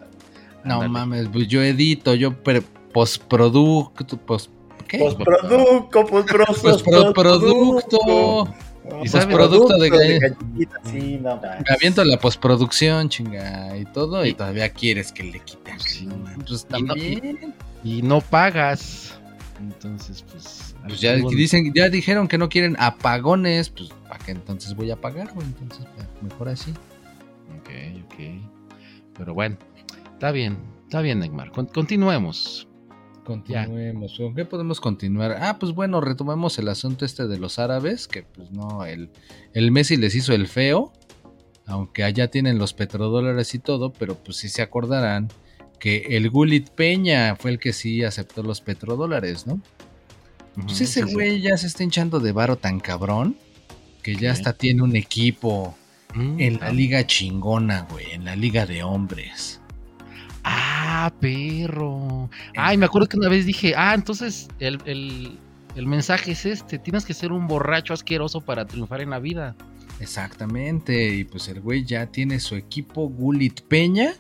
No 0.66 0.88
mames, 0.90 1.30
pues 1.32 1.48
yo 1.48 1.64
edito, 1.64 2.16
yo 2.16 2.34
pre- 2.44 2.62
postproducto, 2.62 4.18
post, 4.18 4.52
¿qué? 4.88 4.98
Postproducto, 4.98 6.06
postproducto. 6.06 6.62
Postproducto. 6.62 8.54
¿Y 9.04 9.08
sabes? 9.08 9.28
Postproducto 9.28 9.78
de 9.78 10.36
Sí, 10.86 11.20
no 11.22 11.36
manches. 11.38 11.66
Me 11.68 11.76
aviento 11.76 12.04
la 12.04 12.18
postproducción, 12.20 13.10
chinga, 13.10 13.78
y 13.78 13.86
todo, 13.86 14.26
y 14.26 14.34
todavía 14.34 14.70
quieres 14.70 15.12
que 15.12 15.24
le 15.24 15.40
quite. 15.40 15.72
Sí. 15.80 16.08
Pues 16.48 16.68
Y 16.70 16.82
no- 16.84 16.88
también. 16.94 17.54
y 17.84 18.02
no 18.02 18.22
pagas. 18.22 19.14
Entonces, 19.60 20.24
pues. 20.32 20.76
Pues 20.88 21.02
ya 21.02 21.12
algún- 21.12 21.36
dicen, 21.36 21.74
ya 21.76 21.90
dijeron 21.90 22.28
que 22.30 22.38
no 22.38 22.48
quieren 22.48 22.78
apagones, 22.80 23.70
pues 23.70 23.90
¿para 24.08 24.18
qué 24.24 24.32
entonces 24.32 24.74
voy 24.76 24.90
a 24.92 24.96
pagar, 24.96 25.34
güey? 25.34 25.46
Entonces, 25.46 25.86
pues, 25.96 26.08
mejor 26.22 26.50
así. 26.50 26.72
Ok, 27.60 27.70
ok. 28.06 28.16
Pero 29.18 29.34
bueno, 29.34 29.58
está 30.14 30.32
bien, 30.32 30.58
está 30.84 31.02
bien, 31.02 31.20
Neymar. 31.20 31.52
Con- 31.52 31.66
continuemos. 31.66 32.69
Continuemos. 33.30 34.18
¿Con 34.18 34.36
qué 34.36 34.46
podemos 34.46 34.82
continuar? 34.82 35.38
Ah, 35.40 35.58
pues 35.60 35.74
bueno, 35.74 36.02
retomamos 36.02 36.58
el 36.60 36.68
asunto 36.68 37.06
este 37.06 37.28
de 37.28 37.38
los 37.38 37.60
árabes, 37.60 38.08
que 38.08 38.24
pues 38.24 38.52
no, 38.52 38.86
el, 38.86 39.10
el 39.54 39.72
Messi 39.72 39.98
les 39.98 40.16
hizo 40.16 40.34
el 40.34 40.48
feo, 40.48 40.92
aunque 41.66 42.04
allá 42.04 42.30
tienen 42.30 42.58
los 42.58 42.74
petrodólares 42.74 43.54
y 43.54 43.60
todo, 43.60 43.94
pero 43.94 44.16
pues 44.16 44.38
sí 44.38 44.50
se 44.50 44.62
acordarán 44.62 45.30
que 45.80 46.08
el 46.18 46.30
Gulit 46.30 46.70
Peña 46.70 47.36
fue 47.36 47.52
el 47.52 47.60
que 47.60 47.74
sí 47.74 48.04
aceptó 48.04 48.44
los 48.44 48.62
petrodólares, 48.62 49.48
¿no? 49.48 49.62
Pues 50.56 50.82
ese 50.82 51.02
sí, 51.04 51.08
sí. 51.08 51.14
güey 51.14 51.42
ya 51.42 51.56
se 51.58 51.68
está 51.68 51.84
hinchando 51.84 52.20
de 52.20 52.32
varo 52.32 52.58
tan 52.58 52.80
cabrón 52.80 53.38
que 54.02 54.14
ya 54.16 54.20
Sí. 54.20 54.26
hasta 54.42 54.54
tiene 54.54 54.82
un 54.82 54.96
equipo 54.96 55.76
Mm, 56.16 56.40
en 56.40 56.60
la 56.60 56.68
ah. 56.68 56.74
liga 56.74 57.06
chingona, 57.06 57.88
güey, 57.92 58.12
en 58.12 58.26
la 58.26 58.36
liga 58.36 58.66
de 58.66 58.84
hombres. 58.84 59.59
Ah, 60.52 61.14
perro. 61.20 62.30
Ay, 62.58 62.78
me 62.78 62.86
acuerdo 62.86 63.08
que 63.08 63.18
una 63.18 63.30
vez 63.30 63.46
dije, 63.46 63.74
ah, 63.78 63.94
entonces 63.94 64.48
el, 64.60 64.80
el- 64.86 65.38
el 65.76 65.86
mensaje 65.86 66.32
es 66.32 66.46
este, 66.48 66.80
tienes 66.80 67.06
que 67.06 67.14
ser 67.14 67.32
un 67.32 67.48
borracho 67.48 67.94
asqueroso 67.94 68.42
para 68.42 68.66
triunfar 68.66 69.02
en 69.02 69.12
la 69.12 69.20
vida. 69.20 69.56
Exactamente, 70.00 71.10
y 71.14 71.24
pues 71.26 71.48
el 71.50 71.62
güey 71.62 71.86
ya 71.86 72.08
tiene 72.08 72.40
su 72.40 72.56
equipo 72.56 73.08
Gulit 73.08 73.62
Peña, 73.62 74.14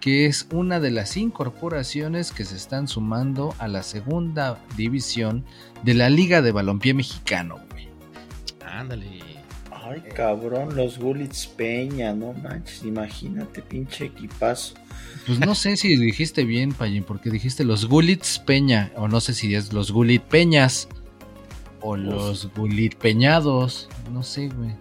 que 0.00 0.26
es 0.26 0.48
una 0.52 0.80
de 0.80 0.90
las 0.90 1.16
incorporaciones 1.16 2.32
que 2.32 2.44
se 2.44 2.56
están 2.56 2.88
sumando 2.88 3.54
a 3.58 3.68
la 3.68 3.82
segunda 3.82 4.58
división 4.76 5.44
de 5.84 5.94
la 5.94 6.10
Liga 6.10 6.42
de 6.42 6.52
Balompié 6.52 6.94
Mexicano, 6.94 7.58
güey. 7.70 7.88
Ándale. 8.66 9.20
Ay, 9.82 10.02
cabrón, 10.14 10.76
los 10.76 10.98
Gullits 10.98 11.46
Peña, 11.46 12.12
no 12.12 12.32
manches, 12.34 12.84
imagínate, 12.84 13.62
pinche 13.62 14.06
equipazo. 14.06 14.74
Pues 15.26 15.38
no 15.40 15.54
sé 15.54 15.76
si 15.76 15.96
dijiste 15.96 16.44
bien, 16.44 16.72
Payín, 16.72 17.02
porque 17.04 17.30
dijiste 17.30 17.64
los 17.64 17.86
Gulits 17.86 18.38
Peña, 18.40 18.92
o 18.96 19.08
no 19.08 19.20
sé 19.20 19.32
si 19.34 19.54
es 19.54 19.72
los 19.72 19.90
Gulit 19.90 20.22
Peñas, 20.22 20.88
o 21.80 21.96
los 21.96 22.50
Gulit 22.54 22.94
Peñados, 22.96 23.88
no 24.12 24.22
sé, 24.22 24.48
güey. 24.48 24.72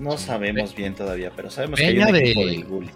No 0.00 0.16
sabemos 0.16 0.74
bien 0.74 0.94
todavía, 0.94 1.30
pero 1.36 1.50
sabemos 1.50 1.78
Peña 1.78 1.92
que 1.92 2.02
hay 2.02 2.08
un 2.08 2.12
de- 2.12 2.24
equipo 2.30 2.46
del 2.46 2.64
Gullit. 2.64 2.90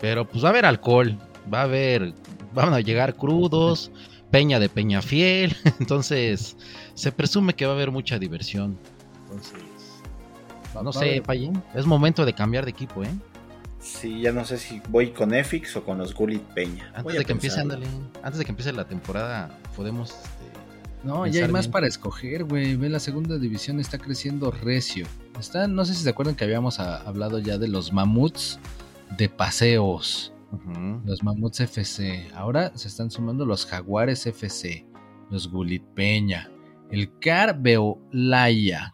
Pero 0.00 0.28
pues 0.28 0.44
va 0.44 0.48
a 0.48 0.50
haber 0.50 0.64
alcohol, 0.66 1.18
va 1.52 1.60
a 1.60 1.64
haber, 1.64 2.12
van 2.54 2.72
a 2.72 2.80
llegar 2.80 3.16
crudos, 3.16 3.90
peña 4.30 4.60
de 4.60 4.68
peña 4.68 5.02
fiel, 5.02 5.56
entonces 5.80 6.56
se 6.94 7.10
presume 7.10 7.54
que 7.54 7.66
va 7.66 7.72
a 7.72 7.74
haber 7.74 7.90
mucha 7.90 8.18
diversión. 8.18 8.78
Entonces, 9.24 9.54
no 10.82 10.92
sé, 10.92 11.22
Payín, 11.24 11.62
es 11.74 11.86
momento 11.86 12.24
de 12.24 12.32
cambiar 12.34 12.64
de 12.64 12.70
equipo, 12.72 13.02
¿eh? 13.04 13.10
Sí, 13.80 14.22
ya 14.22 14.32
no 14.32 14.44
sé 14.46 14.56
si 14.58 14.80
voy 14.88 15.10
con 15.10 15.34
EFIX 15.34 15.76
o 15.76 15.84
con 15.84 15.98
los 15.98 16.14
Gullit 16.14 16.40
Peña. 16.40 16.90
Antes 16.94 17.18
de 17.18 17.24
que 17.24 17.32
empiece, 17.32 17.60
ándale, 17.60 17.86
antes 18.22 18.38
de 18.38 18.44
que 18.46 18.50
empiece 18.52 18.72
la 18.72 18.86
temporada, 18.86 19.58
podemos 19.76 20.10
este, 20.10 21.04
No, 21.04 21.26
ya 21.26 21.44
hay 21.44 21.52
más 21.52 21.66
bien. 21.66 21.72
para 21.72 21.86
escoger, 21.86 22.44
güey. 22.44 22.76
Ve, 22.76 22.88
la 22.88 22.98
segunda 22.98 23.36
división 23.38 23.78
está 23.80 23.98
creciendo 23.98 24.50
recio. 24.50 25.06
Está, 25.38 25.68
no 25.68 25.84
sé 25.84 25.94
si 25.94 26.02
se 26.02 26.08
acuerdan 26.08 26.34
que 26.34 26.44
habíamos 26.44 26.80
a- 26.80 26.96
hablado 27.02 27.38
ya 27.40 27.58
de 27.58 27.68
los 27.68 27.92
mamuts 27.92 28.58
de 29.18 29.28
paseos. 29.28 30.32
Los 31.04 31.22
mamuts 31.22 31.60
FC. 31.60 32.30
Ahora 32.34 32.72
se 32.76 32.88
están 32.88 33.10
sumando 33.10 33.44
los 33.44 33.66
jaguares 33.66 34.24
FC. 34.24 34.86
Los 35.30 35.50
Gulit 35.50 35.82
Peña. 35.94 36.48
El 36.90 37.10
Carbeolaya. 37.18 38.92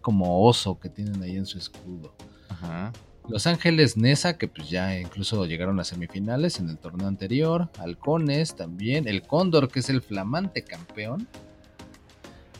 Como 0.00 0.44
oso 0.46 0.78
que 0.78 0.88
tienen 0.88 1.22
ahí 1.22 1.36
en 1.36 1.46
su 1.46 1.58
escudo. 1.58 2.14
ajá. 2.48 2.92
Los 3.26 3.46
Ángeles 3.46 3.96
Nesa, 3.96 4.36
que 4.36 4.48
pues 4.48 4.68
ya 4.68 4.98
incluso 5.00 5.46
llegaron 5.46 5.80
a 5.80 5.84
semifinales 5.84 6.60
en 6.60 6.68
el 6.68 6.76
torneo 6.76 7.08
anterior. 7.08 7.70
Halcones 7.78 8.54
también. 8.54 9.08
El 9.08 9.22
Cóndor, 9.22 9.70
que 9.70 9.80
es 9.80 9.88
el 9.88 10.02
flamante 10.02 10.62
campeón. 10.62 11.26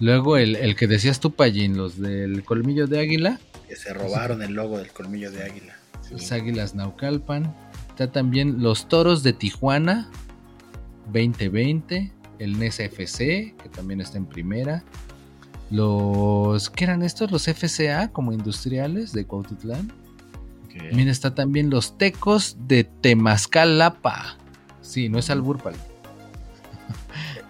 Luego 0.00 0.38
el, 0.38 0.57
el 0.57 0.74
que 0.74 0.87
decías 0.87 1.20
tú, 1.20 1.33
Pallín, 1.33 1.77
los 1.77 2.00
del 2.00 2.42
colmillo 2.44 2.87
de 2.87 2.98
águila. 2.98 3.40
Que 3.68 3.77
se 3.77 3.92
robaron 3.92 4.42
el 4.42 4.55
logo 4.55 4.79
del 4.79 4.90
colmillo 4.90 5.31
de 5.31 5.42
águila. 5.42 5.77
Los 6.11 6.33
Águilas 6.33 6.74
Naucalpan. 6.74 7.55
Está 7.90 8.11
también 8.11 8.62
los 8.62 8.88
Toros 8.88 9.22
de 9.22 9.35
Tijuana 9.35 10.11
2020. 11.12 12.11
El 12.38 12.59
Nesa 12.59 12.85
FC, 12.85 13.55
que 13.62 13.68
también 13.68 14.00
está 14.00 14.16
en 14.16 14.27
primera. 14.27 14.83
Los. 15.74 16.70
¿Qué 16.70 16.84
eran 16.84 17.02
estos? 17.02 17.32
Los 17.32 17.48
FCA, 17.48 18.08
como 18.12 18.32
industriales 18.32 19.12
de 19.12 19.26
Cuautitlán. 19.26 19.92
ok. 20.66 20.88
También 20.88 21.08
está 21.08 21.34
también 21.34 21.68
los 21.68 21.98
Tecos 21.98 22.56
de 22.68 22.84
Temazcalapa. 22.84 24.37
Sí, 24.82 25.08
no 25.08 25.18
es 25.18 25.30
Alburpal. 25.30 25.74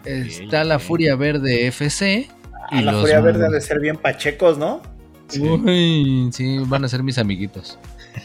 Está 0.05 0.65
la. 0.65 0.79
Furia 0.79 1.17
Verde 1.17 1.67
FC. 1.67 2.29
Ah, 2.71 2.81
la 2.81 2.93
los 2.93 3.03
Furia 3.03 3.21
Verde 3.21 3.45
han 3.45 3.53
de 3.53 3.61
ser 3.61 3.81
bien 3.81 3.97
pachecos, 3.99 4.57
¿no? 4.57 4.81
Uy, 5.39 6.31
sí, 6.33 6.59
van 6.67 6.85
a 6.85 6.89
ser 6.89 7.03
mis 7.03 7.19
amiguitos. 7.19 7.79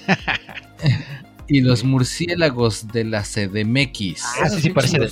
y 1.48 1.62
los 1.62 1.84
murciélagos 1.84 2.88
de 2.88 3.04
la 3.04 3.24
CDMX. 3.24 4.24
Ah, 4.42 4.50
sí, 4.50 4.62
sí, 4.62 4.70
parece 4.70 5.00
de, 5.00 5.12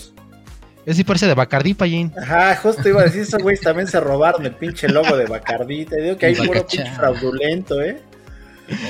Sí 0.93 1.03
parece 1.03 1.27
de 1.27 1.33
Bacardí, 1.33 1.73
Payín. 1.73 2.13
Ajá, 2.17 2.55
justo 2.55 2.87
iba 2.87 3.01
a 3.01 3.03
decir, 3.03 3.21
esos 3.21 3.41
güeyes 3.43 3.61
también 3.61 3.87
se 3.87 3.99
robaron 3.99 4.45
el 4.45 4.53
pinche 4.53 4.87
logo 4.87 5.17
de 5.17 5.25
Bacardí. 5.25 5.85
Te 5.85 6.01
digo 6.01 6.17
que 6.17 6.27
hay 6.27 6.35
puro 6.35 6.65
pinche 6.65 6.89
fraudulento, 6.91 7.81
¿eh? 7.81 8.01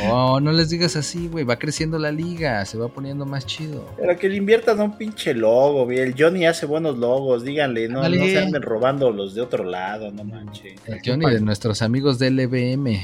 Oh, 0.10 0.39
no 0.39 0.51
les 0.51 0.69
digas 0.69 0.95
así, 0.95 1.27
güey. 1.27 1.43
Va 1.43 1.57
creciendo 1.57 1.97
la 1.97 2.12
liga, 2.12 2.63
se 2.65 2.77
va 2.77 2.88
poniendo 2.88 3.25
más 3.25 3.45
chido. 3.45 3.89
Pero 3.97 4.17
que 4.17 4.29
le 4.29 4.38
inviertan 4.38 4.79
a 4.79 4.83
un 4.83 4.97
pinche 4.97 5.33
logo, 5.33 5.86
güey. 5.86 5.99
El 5.99 6.15
Johnny 6.17 6.45
hace 6.45 6.65
buenos 6.65 6.97
logos, 6.97 7.43
díganle, 7.43 7.88
no, 7.88 8.07
no 8.07 8.10
se 8.10 8.39
anden 8.39 8.62
robando 8.62 9.12
los 9.12 9.36
de 9.36 9.41
otro 9.41 9.63
lado, 9.63 10.12
no 10.12 10.23
manches. 10.23 10.79
El 10.86 10.99
Johnny 11.05 11.31
de 11.31 11.41
nuestros 11.41 11.81
amigos 11.81 12.19
del 12.19 12.38
LBM. 12.38 12.95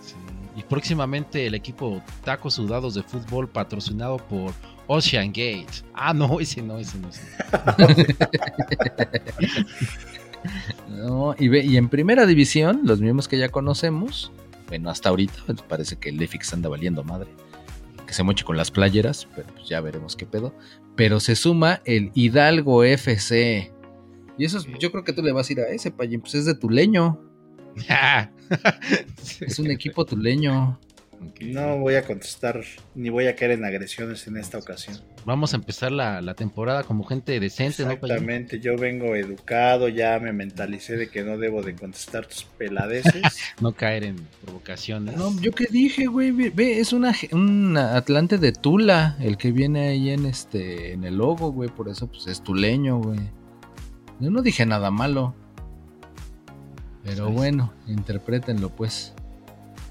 Sí. 0.00 0.14
Y 0.56 0.62
próximamente 0.62 1.46
el 1.46 1.54
equipo 1.54 2.02
Tacos 2.24 2.54
Sudados 2.54 2.94
de 2.94 3.02
Fútbol 3.02 3.48
patrocinado 3.48 4.18
por 4.18 4.52
Ocean 4.88 5.28
Gate. 5.28 5.68
Ah, 5.94 6.12
no, 6.12 6.40
ese 6.40 6.60
no, 6.62 6.78
ese 6.78 6.98
no. 6.98 7.08
ese 7.08 7.22
no. 7.22 7.88
No, 10.88 11.34
y, 11.38 11.48
ve- 11.48 11.64
y 11.64 11.76
en 11.76 11.88
primera 11.88 12.26
división, 12.26 12.82
los 12.84 13.00
mismos 13.00 13.28
que 13.28 13.38
ya 13.38 13.48
conocemos, 13.48 14.32
bueno, 14.68 14.88
hasta 14.90 15.08
ahorita 15.08 15.34
pues, 15.46 15.62
parece 15.62 15.96
que 15.96 16.08
el 16.10 16.16
Lefix 16.16 16.52
anda 16.52 16.68
valiendo 16.68 17.02
madre. 17.04 17.28
Que 18.06 18.14
se 18.14 18.22
moche 18.22 18.44
con 18.44 18.56
las 18.56 18.70
playeras, 18.70 19.28
pero 19.36 19.48
pues 19.52 19.68
ya 19.68 19.80
veremos 19.80 20.16
qué 20.16 20.24
pedo. 20.26 20.54
Pero 20.96 21.20
se 21.20 21.36
suma 21.36 21.82
el 21.84 22.10
Hidalgo 22.14 22.82
FC. 22.84 23.70
Y 24.38 24.44
eso 24.44 24.58
es- 24.58 24.66
yo 24.80 24.90
creo 24.90 25.04
que 25.04 25.12
tú 25.12 25.22
le 25.22 25.32
vas 25.32 25.48
a 25.50 25.52
ir 25.52 25.60
a 25.60 25.68
ese, 25.68 25.90
Payín, 25.90 26.20
pues 26.20 26.34
es 26.36 26.44
de 26.46 26.54
Tuleño. 26.54 27.20
Es 29.40 29.58
un 29.58 29.70
equipo 29.70 30.04
tuleño. 30.06 30.80
No 31.40 31.78
voy 31.78 31.94
a 31.94 32.04
contestar, 32.04 32.62
ni 32.94 33.10
voy 33.10 33.26
a 33.26 33.34
caer 33.34 33.52
en 33.52 33.64
agresiones 33.64 34.26
en 34.26 34.36
esta 34.36 34.58
ocasión. 34.58 34.98
Vamos 35.24 35.52
a 35.52 35.56
empezar 35.56 35.92
la, 35.92 36.20
la 36.20 36.34
temporada 36.34 36.84
como 36.84 37.04
gente 37.04 37.38
decente. 37.40 37.82
Exactamente, 37.82 38.60
yo 38.60 38.76
vengo 38.76 39.14
educado, 39.14 39.88
ya 39.88 40.18
me 40.20 40.32
mentalicé 40.32 40.96
de 40.96 41.08
que 41.08 41.22
no 41.22 41.36
debo 41.38 41.62
de 41.62 41.74
contestar 41.74 42.26
tus 42.26 42.44
peladeces. 42.44 43.22
No 43.60 43.72
caer 43.72 44.04
en 44.04 44.16
provocaciones. 44.44 45.16
No, 45.16 45.38
yo 45.40 45.50
qué 45.52 45.66
dije, 45.68 46.06
güey, 46.06 46.30
ve, 46.30 46.50
ve, 46.54 46.78
es 46.78 46.92
una, 46.92 47.12
un 47.32 47.76
Atlante 47.76 48.38
de 48.38 48.52
Tula, 48.52 49.16
el 49.20 49.36
que 49.36 49.50
viene 49.50 49.88
ahí 49.88 50.10
en 50.10 50.26
este, 50.26 50.92
en 50.92 51.02
el 51.02 51.16
logo, 51.16 51.50
güey, 51.50 51.68
por 51.68 51.88
eso 51.88 52.06
pues 52.06 52.26
es 52.28 52.42
tuleño, 52.42 52.98
güey. 52.98 53.18
Yo 54.20 54.30
no 54.30 54.42
dije 54.42 54.64
nada 54.66 54.90
malo. 54.90 55.34
Pero 57.04 57.30
bueno, 57.30 57.72
interprétenlo 57.86 58.70
pues. 58.70 59.14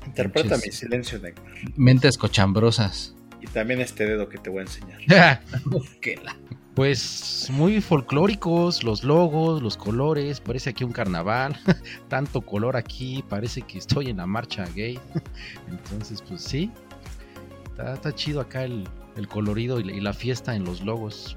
Interpreta 0.08 0.58
mi 0.58 0.72
silencio, 0.72 1.20
Neymar. 1.20 1.44
Mentes 1.76 2.18
cochambrosas. 2.18 3.14
Y 3.42 3.48
también 3.48 3.82
este 3.82 4.06
dedo 4.06 4.28
que 4.30 4.38
te 4.40 4.50
voy 4.50 4.60
a 4.60 4.62
enseñar. 4.64 5.00
Pues 6.74 7.48
muy 7.52 7.82
folclóricos, 7.82 8.84
los 8.84 9.04
logos, 9.04 9.64
los 9.64 9.78
colores, 9.78 10.40
parece 10.40 10.70
aquí 10.70 10.84
un 10.84 10.92
carnaval, 10.92 11.58
tanto 12.08 12.42
color 12.42 12.76
aquí, 12.78 13.24
parece 13.28 13.64
que 13.64 13.80
estoy 13.80 14.12
en 14.12 14.18
la 14.18 14.28
marcha 14.28 14.64
gay. 14.76 15.00
Entonces, 15.70 16.22
pues 16.22 16.42
sí, 16.44 16.70
está, 17.72 17.96
está 17.96 18.14
chido 18.14 18.42
acá 18.42 18.64
el, 18.64 18.88
el 19.16 19.28
colorido 19.28 19.80
y 19.80 19.86
la, 19.86 19.92
y 19.94 20.02
la 20.02 20.14
fiesta 20.14 20.56
en 20.56 20.66
los 20.66 20.82
logos. 20.82 21.36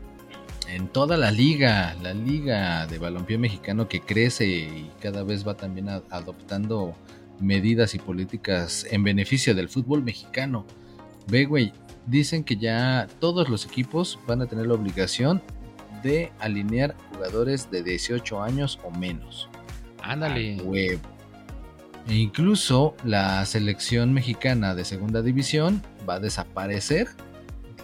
En 0.68 0.88
toda 0.88 1.16
la 1.16 1.30
liga, 1.30 1.96
la 2.02 2.12
liga 2.12 2.86
de 2.86 2.98
balompié 2.98 3.38
mexicano 3.38 3.88
que 3.88 4.00
crece 4.02 4.46
y 4.46 4.90
cada 5.00 5.22
vez 5.24 5.46
va 5.48 5.56
también 5.56 5.88
a- 5.88 6.02
adoptando 6.10 6.94
medidas 7.40 7.94
y 7.94 7.98
políticas 7.98 8.86
en 8.90 9.02
beneficio 9.02 9.54
del 9.54 9.68
fútbol 9.68 10.02
mexicano. 10.02 10.66
Ve, 11.26 11.44
güey, 11.44 11.72
dicen 12.06 12.44
que 12.44 12.56
ya 12.56 13.06
todos 13.18 13.48
los 13.48 13.66
equipos 13.66 14.18
van 14.26 14.42
a 14.42 14.46
tener 14.46 14.66
la 14.66 14.74
obligación 14.74 15.42
de 16.02 16.32
alinear 16.38 16.96
jugadores 17.12 17.70
de 17.70 17.82
18 17.82 18.42
años 18.42 18.78
o 18.84 18.90
menos. 18.90 19.48
Ándale. 20.02 20.58
A 20.60 20.62
huevo. 20.62 21.02
E 22.08 22.14
incluso 22.14 22.94
la 23.04 23.44
selección 23.44 24.12
mexicana 24.12 24.74
de 24.74 24.84
segunda 24.84 25.22
división 25.22 25.82
va 26.08 26.14
a 26.14 26.20
desaparecer 26.20 27.08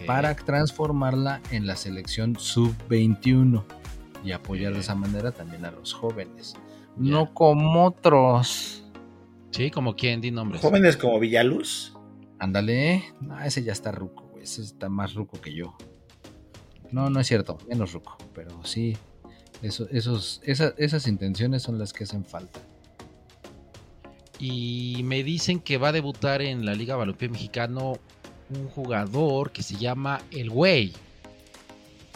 para 0.06 0.34
transformarla 0.34 1.40
en 1.50 1.66
la 1.66 1.76
selección 1.76 2.36
sub-21 2.38 3.64
y 4.24 4.32
apoyar 4.32 4.74
de 4.74 4.80
esa 4.80 4.94
manera 4.94 5.32
también 5.32 5.64
a 5.64 5.70
los 5.70 5.92
jóvenes. 5.94 6.54
No 6.96 7.32
como 7.34 7.84
otros. 7.84 8.82
Sí, 9.56 9.70
como 9.70 9.96
quien, 9.96 10.20
di 10.20 10.30
nombres. 10.30 10.60
Jóvenes 10.60 10.96
como 10.98 11.18
Villaluz. 11.18 11.94
Ándale, 12.38 13.04
no, 13.22 13.40
ese 13.40 13.62
ya 13.62 13.72
está 13.72 13.90
ruco, 13.90 14.24
güey. 14.32 14.44
Ese 14.44 14.60
está 14.62 14.88
más 14.90 15.14
ruco 15.14 15.40
que 15.40 15.54
yo. 15.54 15.74
No, 16.92 17.08
no 17.08 17.20
es 17.20 17.26
cierto, 17.26 17.56
menos 17.68 17.92
ruco, 17.94 18.18
pero 18.34 18.62
sí. 18.64 18.96
Eso, 19.62 19.88
esos, 19.90 20.42
esa- 20.44 20.74
esas 20.76 21.06
intenciones 21.08 21.62
son 21.62 21.78
las 21.78 21.92
que 21.94 22.04
hacen 22.04 22.24
falta. 22.26 22.60
Y 24.38 25.00
me 25.04 25.22
dicen 25.24 25.60
que 25.60 25.78
va 25.78 25.88
a 25.88 25.92
debutar 25.92 26.42
en 26.42 26.66
la 26.66 26.74
Liga 26.74 26.94
Balompié 26.96 27.30
Mexicano 27.30 27.94
un 28.50 28.68
jugador 28.68 29.50
que 29.50 29.62
se 29.62 29.76
llama 29.76 30.20
El 30.30 30.50
Güey. 30.50 30.92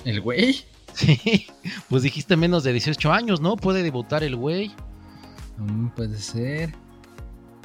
¿El 0.04 0.20
güey? 0.20 0.60
Sí, 0.92 1.46
pues 1.88 2.02
dijiste 2.02 2.36
menos 2.36 2.64
de 2.64 2.72
18 2.72 3.12
años, 3.12 3.40
¿no? 3.40 3.56
Puede 3.56 3.82
debutar 3.82 4.24
el 4.24 4.34
güey. 4.36 4.72
Mm, 5.56 5.88
puede 5.90 6.18
ser. 6.18 6.74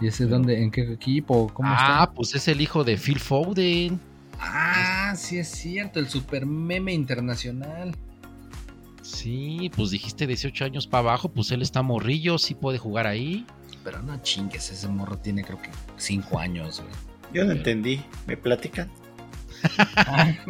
¿Y 0.02 0.08
ese 0.08 0.26
Pero- 0.26 0.38
dónde? 0.38 0.62
¿En 0.62 0.72
qué 0.72 0.82
equipo? 0.92 1.50
¿Cómo 1.54 1.70
ah, 1.72 2.02
está? 2.04 2.14
pues 2.14 2.36
es 2.36 2.48
el 2.48 2.62
hijo 2.62 2.84
de 2.84 2.98
Phil 2.98 3.20
Foden. 3.20 4.00
Ah, 4.40 5.14
sí 5.16 5.38
es 5.38 5.48
cierto, 5.48 6.00
el 6.00 6.10
super 6.10 6.46
meme 6.46 6.94
internacional. 6.94 7.96
Sí, 9.02 9.72
pues 9.76 9.92
dijiste 9.92 10.28
18 10.28 10.66
años 10.66 10.88
para 10.88 11.10
abajo, 11.10 11.30
pues 11.30 11.52
él 11.52 11.62
está 11.62 11.82
morrillo, 11.82 12.38
sí 12.38 12.54
puede 12.54 12.78
jugar 12.78 13.08
ahí. 13.08 13.46
Pero 13.84 14.02
no 14.02 14.18
chingues, 14.22 14.72
ese 14.72 14.88
morro 14.88 15.18
tiene 15.18 15.44
creo 15.44 15.62
que 15.62 15.70
5 15.98 16.40
años, 16.40 16.82
güey. 16.82 16.94
Yo 17.34 17.46
no 17.46 17.52
entendí. 17.52 18.02
¿Me 18.28 18.36
platican? 18.36 18.90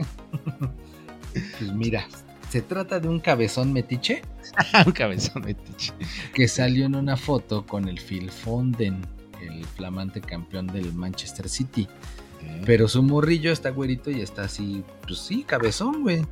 pues 1.60 1.74
mira, 1.74 2.08
se 2.50 2.62
trata 2.62 3.00
de 3.00 3.08
un 3.08 3.20
cabezón 3.20 3.72
metiche 3.74 4.22
un 4.86 4.92
cabezón 4.92 5.42
de 5.44 5.54
tiche. 5.54 5.94
que 6.34 6.48
salió 6.48 6.86
en 6.86 6.96
una 6.96 7.18
foto 7.18 7.66
con 7.66 7.88
el 7.88 8.00
Phil 8.00 8.32
Foden, 8.32 9.02
el 9.60 9.66
flamante 9.66 10.22
campeón 10.22 10.68
del 10.68 10.94
Manchester 10.94 11.50
City. 11.50 11.88
Pero 12.66 12.88
su 12.88 13.02
morrillo 13.02 13.52
está 13.52 13.72
güerito 13.72 14.12
y 14.12 14.22
está 14.22 14.44
así, 14.44 14.84
pues 15.08 15.20
sí, 15.20 15.44
cabezón, 15.44 16.04
güey. 16.04 16.24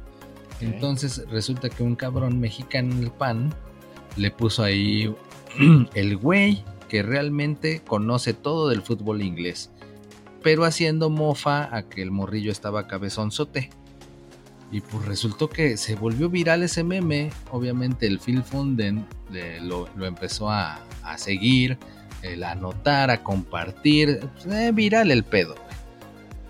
Entonces 0.61 1.25
resulta 1.29 1.69
que 1.69 1.83
un 1.83 1.95
cabrón 1.95 2.39
mexicano 2.39 2.93
en 2.93 3.03
el 3.03 3.11
pan 3.11 3.53
le 4.15 4.31
puso 4.31 4.63
ahí 4.63 5.13
el 5.93 6.17
güey 6.17 6.63
que 6.87 7.03
realmente 7.03 7.81
conoce 7.85 8.33
todo 8.33 8.69
del 8.69 8.81
fútbol 8.81 9.21
inglés, 9.21 9.71
pero 10.43 10.63
haciendo 10.63 11.09
mofa 11.09 11.75
a 11.75 11.89
que 11.89 12.01
el 12.01 12.11
morrillo 12.11 12.51
estaba 12.51 12.87
cabezonzote. 12.87 13.69
Y 14.71 14.81
pues 14.81 15.05
resultó 15.05 15.49
que 15.49 15.77
se 15.77 15.95
volvió 15.95 16.29
viral 16.29 16.63
ese 16.63 16.83
meme. 16.83 17.29
Obviamente 17.51 18.07
el 18.07 18.19
Phil 18.19 18.43
Foden 18.43 19.05
eh, 19.31 19.59
lo, 19.61 19.87
lo 19.95 20.07
empezó 20.07 20.49
a, 20.49 20.83
a 21.03 21.17
seguir, 21.19 21.77
el 22.23 22.43
anotar, 22.43 23.11
a 23.11 23.23
compartir. 23.23 24.19
Pues, 24.33 24.45
eh, 24.47 24.71
viral 24.71 25.11
el 25.11 25.23
pedo. 25.23 25.55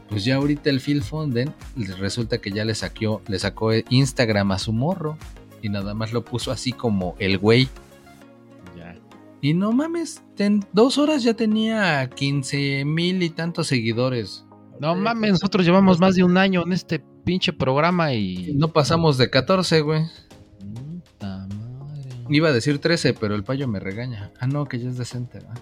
Pues 0.09 0.25
ya 0.25 0.35
ahorita 0.35 0.69
el 0.69 0.79
Phil 0.79 1.01
Foden 1.01 1.53
resulta 1.97 2.37
que 2.37 2.51
ya 2.51 2.63
le 2.65 2.75
sacó, 2.75 3.21
le 3.27 3.39
sacó 3.39 3.71
Instagram 3.89 4.51
a 4.51 4.59
su 4.59 4.71
morro 4.71 5.17
y 5.61 5.69
nada 5.69 5.93
más 5.95 6.13
lo 6.13 6.23
puso 6.23 6.51
así 6.51 6.71
como 6.71 7.15
el 7.17 7.39
güey. 7.39 7.67
Ya. 8.77 8.95
Y 9.41 9.55
no 9.55 9.71
mames, 9.71 10.21
en 10.37 10.63
dos 10.71 10.99
horas 10.99 11.23
ya 11.23 11.33
tenía 11.33 12.07
15 12.09 12.85
mil 12.85 13.23
y 13.23 13.31
tantos 13.31 13.67
seguidores. 13.67 14.45
No 14.79 14.95
mames, 14.95 15.31
nosotros 15.31 15.65
llevamos 15.65 15.99
más 15.99 16.15
de 16.15 16.23
un 16.23 16.37
año 16.37 16.63
en 16.63 16.73
este 16.73 17.03
pinche 17.23 17.53
programa 17.53 18.13
y. 18.13 18.53
No 18.53 18.67
pasamos 18.67 19.17
de 19.17 19.29
14, 19.29 19.81
güey. 19.81 20.03
Iba 22.29 22.49
a 22.49 22.53
decir 22.53 22.79
13, 22.79 23.13
pero 23.13 23.35
el 23.35 23.43
payo 23.43 23.67
me 23.67 23.79
regaña. 23.79 24.31
Ah, 24.39 24.47
no, 24.47 24.65
que 24.65 24.79
ya 24.79 24.89
es 24.89 24.97
decente, 24.97 25.39
¿verdad? 25.39 25.57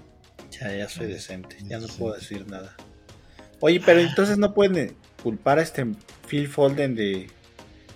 Ya, 0.60 0.76
ya 0.76 0.90
soy 0.90 1.08
decente. 1.08 1.58
Ya 1.68 1.80
no 1.80 1.88
Sí. 1.88 1.96
puedo 2.00 2.14
decir 2.16 2.46
nada. 2.48 2.76
Oye, 3.60 3.82
pero 3.86 4.00
entonces 4.00 4.38
no 4.38 4.54
pueden 4.54 4.78
eh, 4.78 4.94
culpar 5.24 5.60
a 5.60 5.62
este 5.62 5.86
Phil 6.28 6.48
Folden 6.48 6.96
de 6.96 7.28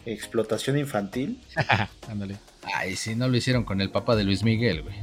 explotación 0.06 0.78
infantil. 0.78 1.42
Ándale. 2.10 2.38
Ay, 2.64 2.96
sí, 2.96 3.16
no 3.16 3.28
lo 3.28 3.38
hicieron 3.38 3.64
con 3.64 3.82
el 3.82 3.90
papá 3.92 4.16
de 4.16 4.24
Luis 4.24 4.44
Miguel, 4.44 4.82
güey. 4.84 4.96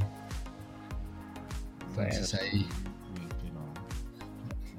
Bueno, 1.95 2.09
Entonces 2.11 2.39
ahí. 2.41 2.65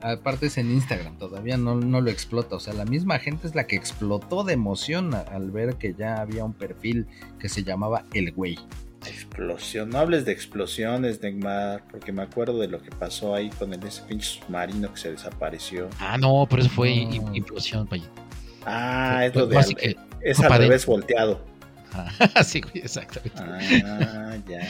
Aparte 0.07 0.47
es 0.47 0.59
en 0.59 0.71
Instagram, 0.71 1.17
todavía 1.17 1.57
no, 1.57 1.77
no 1.77 2.01
lo 2.03 2.11
explota. 2.11 2.57
O 2.57 2.61
sea, 2.61 2.75
la 2.75 2.85
misma 2.85 3.19
gente 3.19 3.47
es 3.47 3.55
la 3.55 3.67
que 3.67 3.75
explotó 3.77 4.45
de 4.45 4.53
emoción 4.53 5.15
a- 5.15 5.21
al 5.21 5.51
ver 5.51 5.77
que 5.77 5.95
ya 5.95 6.21
había 6.21 6.45
un 6.45 6.53
perfil 6.53 7.07
que 7.39 7.49
se 7.49 7.65
llamaba 7.65 8.05
El 8.13 8.33
Güey. 8.33 8.59
Explosión. 9.07 9.91
No 9.91 9.99
hables 9.99 10.25
de 10.25 10.33
explosiones, 10.33 11.23
Neymar, 11.23 11.85
porque 11.91 12.13
me 12.13 12.23
acuerdo 12.23 12.59
de 12.59 12.69
lo 12.69 12.83
que 12.83 12.91
pasó 12.91 13.35
ahí 13.35 13.51
con 13.51 13.73
el, 13.73 13.83
ese 13.85 14.03
pinche 14.03 14.27
submarino 14.41 14.93
que 14.93 14.99
se 14.99 15.11
desapareció. 15.13 15.89
Ah, 16.01 16.17
no, 16.19 16.47
pero 16.49 16.63
eso 16.63 16.71
fue 16.71 16.95
No. 17.05 17.11
im- 17.13 17.37
implosión. 17.37 17.89
Ah, 18.67 19.25
es 19.27 19.35
lo 19.35 19.47
de 19.47 19.75
que- 19.75 19.97
es 20.23 20.41
al 20.41 20.59
revés 20.59 20.87
volteado. 20.87 21.45
sí, 22.45 22.61
güey, 22.61 22.79
exactamente. 22.79 23.41
Ah, 23.43 24.37
ya. 24.49 24.61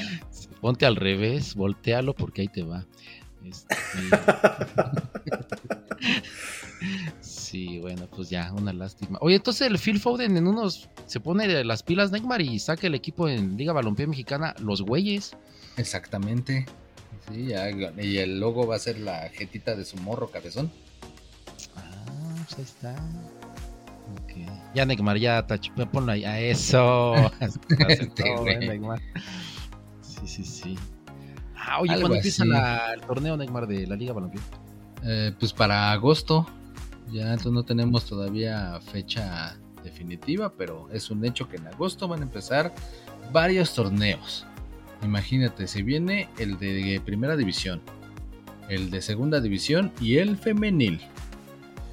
Ponte 0.60 0.84
al 0.86 0.96
revés, 0.96 1.54
voltealo 1.54 2.14
porque 2.14 2.42
ahí 2.42 2.48
te 2.48 2.62
va. 2.62 2.84
Este, 3.44 3.76
Sí, 7.20 7.78
bueno, 7.78 8.06
pues 8.14 8.30
ya, 8.30 8.52
una 8.52 8.72
lástima. 8.72 9.18
Oye, 9.20 9.36
entonces 9.36 9.66
el 9.68 9.78
Phil 9.78 10.00
Foden 10.00 10.36
en 10.36 10.46
unos 10.46 10.88
se 11.06 11.20
pone 11.20 11.62
las 11.64 11.82
pilas 11.82 12.10
Neymar 12.10 12.40
y 12.42 12.58
saca 12.58 12.86
el 12.86 12.94
equipo 12.94 13.28
en 13.28 13.56
Liga 13.56 13.72
Balompié 13.72 14.06
Mexicana, 14.06 14.54
los 14.58 14.82
güeyes. 14.82 15.36
Exactamente. 15.76 16.66
Sí, 17.30 17.46
ya, 17.46 17.70
y 17.70 18.18
el 18.18 18.38
logo 18.40 18.66
va 18.66 18.76
a 18.76 18.78
ser 18.78 18.98
la 18.98 19.28
jetita 19.30 19.74
de 19.76 19.84
su 19.84 19.96
morro 19.98 20.30
cabezón. 20.30 20.70
Ah, 21.76 22.34
pues 22.44 22.58
ahí 22.58 22.64
está. 22.64 22.96
Ya 24.74 24.84
Neymar, 24.84 25.16
ya 25.16 25.46
tach- 25.46 25.72
ponlo 25.90 26.12
ahí. 26.12 26.24
A 26.24 26.40
eso. 26.40 27.14
Eh. 28.46 28.80
Sí, 30.02 30.26
sí, 30.26 30.44
sí. 30.44 30.78
Ah, 31.66 31.80
oye, 31.80 31.98
¿cuándo 32.00 32.16
empieza 32.16 32.44
la- 32.44 32.92
el 32.94 33.00
torneo 33.00 33.36
Neymar 33.36 33.66
de 33.66 33.86
la 33.86 33.96
Liga 33.96 34.12
Balompié? 34.12 34.40
Eh, 35.02 35.32
pues 35.38 35.52
para 35.52 35.92
agosto. 35.92 36.46
Ya 37.12 37.24
entonces 37.30 37.52
no 37.52 37.62
tenemos 37.64 38.04
todavía 38.06 38.80
fecha 38.80 39.56
definitiva, 39.82 40.52
pero 40.56 40.88
es 40.92 41.10
un 41.10 41.24
hecho 41.24 41.48
que 41.48 41.56
en 41.56 41.66
agosto 41.66 42.08
van 42.08 42.20
a 42.20 42.22
empezar 42.22 42.72
varios 43.32 43.74
torneos. 43.74 44.46
Imagínate, 45.02 45.66
se 45.66 45.82
viene 45.82 46.28
el 46.38 46.58
de 46.58 47.00
primera 47.04 47.36
división, 47.36 47.82
el 48.70 48.90
de 48.90 49.02
segunda 49.02 49.40
división 49.40 49.92
y 50.00 50.16
el 50.16 50.38
femenil. 50.38 51.00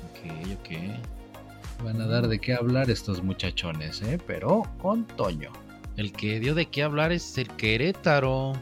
Ok, 0.09 0.57
ok. 0.59 1.83
Van 1.83 1.99
a 1.99 2.07
dar 2.07 2.27
de 2.29 2.39
qué 2.39 2.53
hablar 2.53 2.89
estos 2.89 3.21
muchachones, 3.23 4.01
¿eh? 4.03 4.17
pero 4.25 4.63
con 4.81 5.05
Toño. 5.05 5.51
El 5.97 6.13
que 6.13 6.39
dio 6.39 6.55
de 6.55 6.67
qué 6.67 6.83
hablar 6.83 7.11
es 7.11 7.37
el 7.37 7.49
Querétaro. 7.49 8.53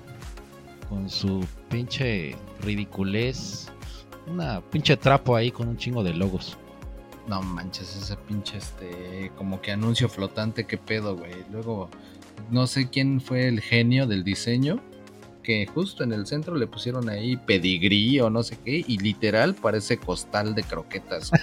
Con 0.90 1.10
su 1.10 1.46
pinche 1.70 2.36
ridiculez. 2.62 3.72
Una 4.28 4.62
pinche 4.62 4.98
trapo 4.98 5.36
ahí 5.36 5.52
con 5.52 5.68
un 5.68 5.78
chingo 5.78 6.04
de 6.04 6.14
logos. 6.14 6.58
No 7.28 7.42
manches, 7.42 7.96
ese 7.96 8.16
pinche 8.16 8.58
este, 8.58 9.32
como 9.38 9.62
que 9.62 9.72
anuncio 9.72 10.10
flotante, 10.10 10.66
qué 10.66 10.78
pedo, 10.78 11.16
güey. 11.16 11.46
Luego, 11.52 11.90
no 12.50 12.66
sé 12.66 12.90
quién 12.90 13.22
fue 13.22 13.48
el 13.48 13.62
genio 13.62 14.08
del 14.08 14.24
diseño, 14.24 14.82
que 15.50 15.66
justo 15.66 16.04
en 16.04 16.12
el 16.14 16.28
centro 16.28 16.56
le 16.56 16.68
pusieron 16.68 17.10
ahí 17.10 17.36
pedigrí 17.36 18.20
o 18.20 18.30
no 18.30 18.44
sé 18.44 18.56
qué, 18.64 18.86
y 18.88 19.00
literal 19.00 19.56
parece 19.56 19.98
costal 19.98 20.54
de 20.54 20.62
croquetas. 20.64 21.32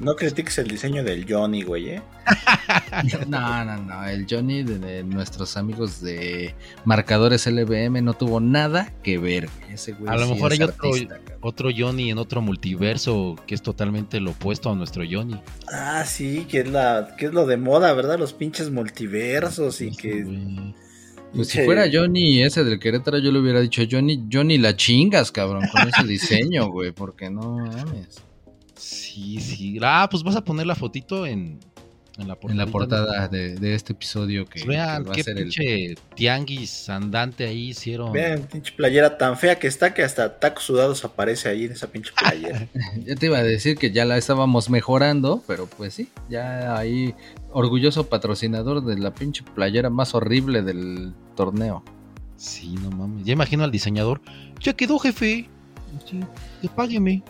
No 0.00 0.16
critiques 0.16 0.58
el 0.58 0.66
diseño 0.66 1.04
del 1.04 1.24
Johnny, 1.28 1.62
güey, 1.62 1.88
¿eh? 1.90 2.02
no, 3.28 3.64
no, 3.64 3.76
no, 3.76 4.04
el 4.06 4.26
Johnny 4.28 4.64
de, 4.64 4.80
de 4.80 5.04
nuestros 5.04 5.56
amigos 5.56 6.00
de 6.00 6.52
marcadores 6.84 7.46
LBM 7.46 8.02
no 8.02 8.14
tuvo 8.14 8.40
nada 8.40 8.92
que 9.04 9.18
ver, 9.18 9.48
güey. 9.60 9.74
Ese 9.74 9.92
güey 9.92 10.12
A 10.12 10.16
lo 10.16 10.26
sí 10.26 10.34
mejor 10.34 10.50
hay 10.52 10.62
otro- 10.62 10.88
artista. 10.92 11.20
Otro 11.40 11.68
Johnny 11.76 12.10
en 12.10 12.18
otro 12.18 12.40
multiverso 12.42 13.36
que 13.46 13.54
es 13.54 13.62
totalmente 13.62 14.18
lo 14.18 14.32
opuesto 14.32 14.68
a 14.70 14.74
nuestro 14.74 15.04
Johnny. 15.08 15.40
Ah, 15.72 16.04
sí, 16.06 16.44
que 16.50 16.60
es 16.60 16.68
la, 16.68 17.14
que 17.16 17.26
es 17.26 17.32
lo 17.32 17.46
de 17.46 17.56
moda, 17.56 17.92
¿verdad? 17.92 18.18
Los 18.18 18.32
pinches 18.32 18.70
multiversos 18.70 19.80
y 19.80 19.90
Sí, 19.90 19.96
que. 19.96 20.22
güey. 20.24 20.74
Pues 21.34 21.48
si 21.48 21.64
fuera 21.64 21.86
Johnny 21.92 22.42
ese 22.42 22.62
del 22.62 22.78
Querétaro, 22.78 23.18
yo 23.18 23.32
le 23.32 23.40
hubiera 23.40 23.60
dicho, 23.60 23.82
Johnny, 23.90 24.24
Johnny 24.32 24.58
la 24.58 24.76
chingas, 24.76 25.32
cabrón, 25.32 25.64
con 25.72 25.88
ese 25.88 26.04
diseño, 26.04 26.68
güey, 26.68 26.92
porque 26.92 27.28
no 27.28 27.58
mames. 27.58 28.22
Sí, 28.76 29.40
sí. 29.40 29.78
Ah, 29.82 30.08
pues 30.10 30.22
vas 30.22 30.36
a 30.36 30.44
poner 30.44 30.66
la 30.66 30.74
fotito 30.74 31.26
en, 31.26 31.58
En 32.16 32.28
la 32.28 32.38
en 32.48 32.56
la 32.56 32.66
portadita, 32.66 32.96
portada 32.96 33.28
de, 33.28 33.56
de 33.56 33.74
este 33.74 33.92
episodio 33.92 34.44
que, 34.44 34.60
Pues 34.60 34.66
vean 34.66 35.02
que 35.02 35.08
va 35.08 35.14
a 35.16 35.22
ser 35.24 35.36
el... 35.36 35.44
pinche 35.44 35.94
tianguis 36.14 36.88
andante 36.88 37.44
ahí 37.44 37.70
hicieron. 37.70 38.12
Vean, 38.12 38.42
pinche 38.42 38.72
playera 38.72 39.18
tan 39.18 39.36
fea 39.36 39.58
que 39.58 39.66
está 39.66 39.94
que 39.94 40.04
hasta 40.04 40.38
tacos 40.38 40.62
sudados 40.62 41.04
aparece 41.04 41.48
ahí 41.48 41.64
en 41.64 41.72
esa 41.72 41.88
pinche 41.88 42.12
playera. 42.16 42.68
Ya 43.04 43.16
te 43.16 43.26
iba 43.26 43.38
a 43.38 43.42
decir 43.42 43.76
que 43.76 43.90
ya 43.90 44.04
la 44.04 44.16
estábamos 44.16 44.70
mejorando, 44.70 45.42
pero 45.48 45.66
pues 45.66 45.94
sí, 45.94 46.08
ya 46.30 46.76
ahí 46.76 47.14
orgulloso 47.50 48.08
patrocinador 48.08 48.84
de 48.84 48.96
la 48.96 49.12
pinche 49.12 49.42
playera 49.54 49.90
más 49.90 50.14
horrible 50.14 50.62
del 50.62 51.12
torneo. 51.34 51.82
Sí, 52.36 52.76
no 52.80 52.90
mames. 52.90 53.24
Ya 53.24 53.32
imagino 53.32 53.64
al 53.64 53.72
diseñador. 53.72 54.20
Ya 54.60 54.72
quedó, 54.74 54.98
jefe. 54.98 55.48
Sí, 56.08 56.68
págueme. 56.74 57.22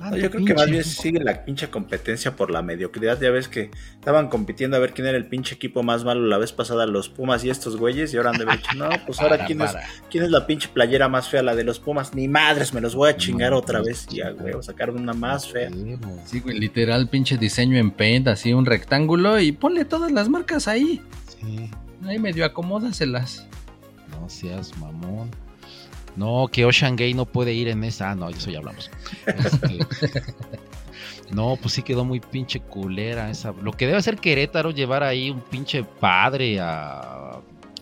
No, 0.00 0.16
yo 0.16 0.30
creo 0.30 0.46
que 0.46 0.54
más 0.54 0.70
bien 0.70 0.82
sigue 0.82 1.20
la 1.20 1.44
pinche 1.44 1.68
competencia 1.68 2.34
por 2.34 2.50
la 2.50 2.62
mediocridad. 2.62 3.20
Ya 3.20 3.30
ves 3.30 3.48
que 3.48 3.70
estaban 3.94 4.28
compitiendo 4.28 4.78
a 4.78 4.80
ver 4.80 4.94
quién 4.94 5.06
era 5.06 5.18
el 5.18 5.26
pinche 5.26 5.54
equipo 5.54 5.82
más 5.82 6.04
malo 6.04 6.26
la 6.26 6.38
vez 6.38 6.52
pasada, 6.52 6.86
los 6.86 7.10
Pumas 7.10 7.44
y 7.44 7.50
estos 7.50 7.76
güeyes. 7.76 8.14
Y 8.14 8.16
ahora 8.16 8.30
han 8.30 8.38
de 8.38 8.44
haber 8.44 8.56
dicho, 8.56 8.72
no, 8.76 8.88
pues 9.04 9.20
ahora 9.20 9.36
Para, 9.36 9.46
quién 9.46 9.60
es, 9.60 9.76
quién 10.10 10.24
es 10.24 10.30
la 10.30 10.46
pinche 10.46 10.68
playera 10.68 11.08
más 11.10 11.28
fea, 11.28 11.42
la 11.42 11.54
de 11.54 11.64
los 11.64 11.78
Pumas. 11.78 12.14
Ni 12.14 12.28
madres, 12.28 12.72
me 12.72 12.80
los 12.80 12.94
voy 12.94 13.10
a 13.10 13.16
chingar 13.16 13.50
No, 13.50 13.58
otra 13.58 13.82
pues, 13.82 14.06
vez. 14.06 14.16
Y 14.16 14.22
a 14.22 14.32
huevo, 14.32 14.62
sacaron 14.62 14.98
una 14.98 15.12
más 15.12 15.46
fea. 15.46 15.70
Sí, 16.24 16.40
güey, 16.40 16.58
literal 16.58 17.08
pinche 17.08 17.36
diseño 17.36 17.76
en 17.76 17.90
paint, 17.90 18.28
así 18.28 18.54
un 18.54 18.64
rectángulo 18.64 19.38
y 19.38 19.52
ponle 19.52 19.84
todas 19.84 20.10
las 20.10 20.30
marcas 20.30 20.66
ahí. 20.66 21.02
Sí. 21.28 21.70
Ahí 22.06 22.18
medio 22.18 22.46
acomódaselas. 22.46 23.46
No 24.10 24.30
seas 24.30 24.76
mamón. 24.78 25.30
No, 26.16 26.48
que 26.50 26.64
Ocean 26.64 26.96
Gay 26.96 27.14
no 27.14 27.24
puede 27.24 27.52
ir 27.52 27.68
en 27.68 27.84
esa. 27.84 28.10
Ah, 28.10 28.14
no, 28.14 28.28
eso 28.28 28.50
ya 28.50 28.58
hablamos. 28.58 28.90
Este, 29.26 29.78
no, 31.30 31.56
pues 31.60 31.74
sí 31.74 31.82
quedó 31.82 32.04
muy 32.04 32.20
pinche 32.20 32.60
culera 32.60 33.30
esa. 33.30 33.52
Lo 33.52 33.72
que 33.72 33.86
debe 33.86 33.98
hacer 33.98 34.16
Querétaro 34.16 34.70
llevar 34.70 35.02
ahí 35.02 35.30
un 35.30 35.40
pinche 35.40 35.84
padre 35.84 36.58
a 36.60 37.40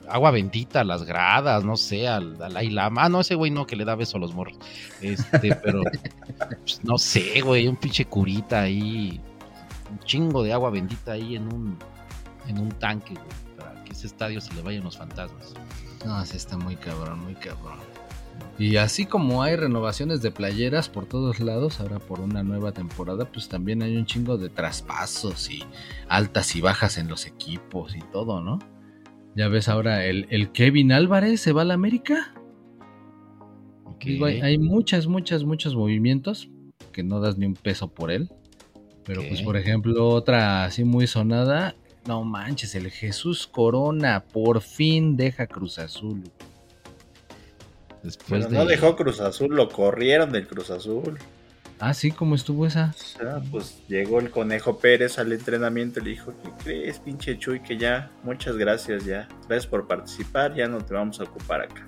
agua 0.08 0.30
bendita 0.30 0.80
a 0.80 0.84
las 0.84 1.04
gradas, 1.04 1.64
no 1.64 1.76
sé, 1.76 2.08
al 2.08 2.36
Dalai 2.38 2.70
Lama. 2.70 3.04
Ah, 3.04 3.08
no, 3.08 3.20
ese 3.20 3.34
güey 3.34 3.50
no, 3.50 3.66
que 3.66 3.76
le 3.76 3.84
da 3.84 3.94
beso 3.94 4.16
a 4.16 4.20
los 4.20 4.34
morros. 4.34 4.56
Este, 5.00 5.54
pero 5.56 5.82
pues, 6.38 6.80
no 6.82 6.98
sé, 6.98 7.40
güey, 7.40 7.68
un 7.68 7.76
pinche 7.76 8.04
curita 8.06 8.62
ahí. 8.62 9.20
Un 9.90 9.98
chingo 10.00 10.42
de 10.42 10.52
agua 10.52 10.70
bendita 10.70 11.12
ahí 11.12 11.36
en 11.36 11.52
un, 11.52 11.78
en 12.46 12.58
un 12.58 12.70
tanque, 12.72 13.14
güey, 13.14 13.56
para 13.56 13.84
que 13.84 13.92
ese 13.92 14.06
estadio 14.06 14.40
se 14.40 14.52
le 14.54 14.62
vayan 14.62 14.84
los 14.84 14.96
fantasmas. 14.96 15.54
No, 16.04 16.24
sí 16.24 16.36
está 16.36 16.56
muy 16.56 16.76
cabrón, 16.76 17.20
muy 17.20 17.34
cabrón. 17.34 17.78
Y 18.58 18.76
así 18.76 19.06
como 19.06 19.42
hay 19.42 19.54
renovaciones 19.54 20.20
de 20.20 20.32
playeras 20.32 20.88
por 20.88 21.06
todos 21.06 21.38
lados, 21.38 21.80
ahora 21.80 22.00
por 22.00 22.20
una 22.20 22.42
nueva 22.42 22.72
temporada, 22.72 23.24
pues 23.24 23.48
también 23.48 23.82
hay 23.82 23.96
un 23.96 24.04
chingo 24.04 24.36
de 24.36 24.48
traspasos 24.48 25.48
y 25.50 25.62
altas 26.08 26.56
y 26.56 26.60
bajas 26.60 26.98
en 26.98 27.08
los 27.08 27.26
equipos 27.26 27.94
y 27.94 28.00
todo, 28.12 28.40
¿no? 28.40 28.58
Ya 29.36 29.46
ves 29.48 29.68
ahora 29.68 30.04
el, 30.06 30.26
el 30.30 30.50
Kevin 30.50 30.90
Álvarez 30.90 31.40
se 31.40 31.52
va 31.52 31.62
a 31.62 31.64
la 31.64 31.74
América. 31.74 32.34
Digo, 34.00 34.26
hay, 34.26 34.40
hay 34.40 34.58
muchas, 34.58 35.06
muchas, 35.06 35.44
muchos 35.44 35.76
movimientos 35.76 36.48
que 36.92 37.04
no 37.04 37.20
das 37.20 37.38
ni 37.38 37.46
un 37.46 37.54
peso 37.54 37.88
por 37.88 38.10
él. 38.10 38.28
Pero 39.04 39.22
pues 39.26 39.40
por 39.40 39.56
ejemplo 39.56 40.08
otra 40.08 40.64
así 40.64 40.84
muy 40.84 41.06
sonada, 41.06 41.74
no 42.06 42.24
manches, 42.24 42.74
el 42.74 42.90
Jesús 42.90 43.46
Corona 43.46 44.24
por 44.24 44.60
fin 44.60 45.16
deja 45.16 45.46
Cruz 45.46 45.78
Azul. 45.78 46.24
Después 48.08 48.46
Pero 48.46 48.48
de... 48.50 48.56
no 48.58 48.64
dejó 48.64 48.96
Cruz 48.96 49.20
Azul, 49.20 49.54
lo 49.54 49.68
corrieron 49.68 50.32
del 50.32 50.46
Cruz 50.46 50.70
Azul. 50.70 51.18
Ah, 51.80 51.94
sí, 51.94 52.10
¿cómo 52.10 52.34
estuvo 52.34 52.66
esa? 52.66 52.92
O 52.98 53.00
sea, 53.18 53.40
pues 53.52 53.82
llegó 53.86 54.18
el 54.18 54.30
Conejo 54.30 54.78
Pérez 54.78 55.18
al 55.18 55.32
entrenamiento 55.32 56.00
y 56.00 56.04
le 56.04 56.10
dijo, 56.10 56.34
¿qué 56.42 56.50
crees, 56.64 56.98
pinche 56.98 57.38
Chuy? 57.38 57.60
Que 57.60 57.76
ya, 57.76 58.10
muchas 58.24 58.56
gracias 58.56 59.04
ya. 59.04 59.28
Gracias 59.46 59.66
por 59.66 59.86
participar, 59.86 60.54
ya 60.54 60.66
no 60.66 60.78
te 60.78 60.94
vamos 60.94 61.20
a 61.20 61.24
ocupar 61.24 61.60
acá. 61.62 61.86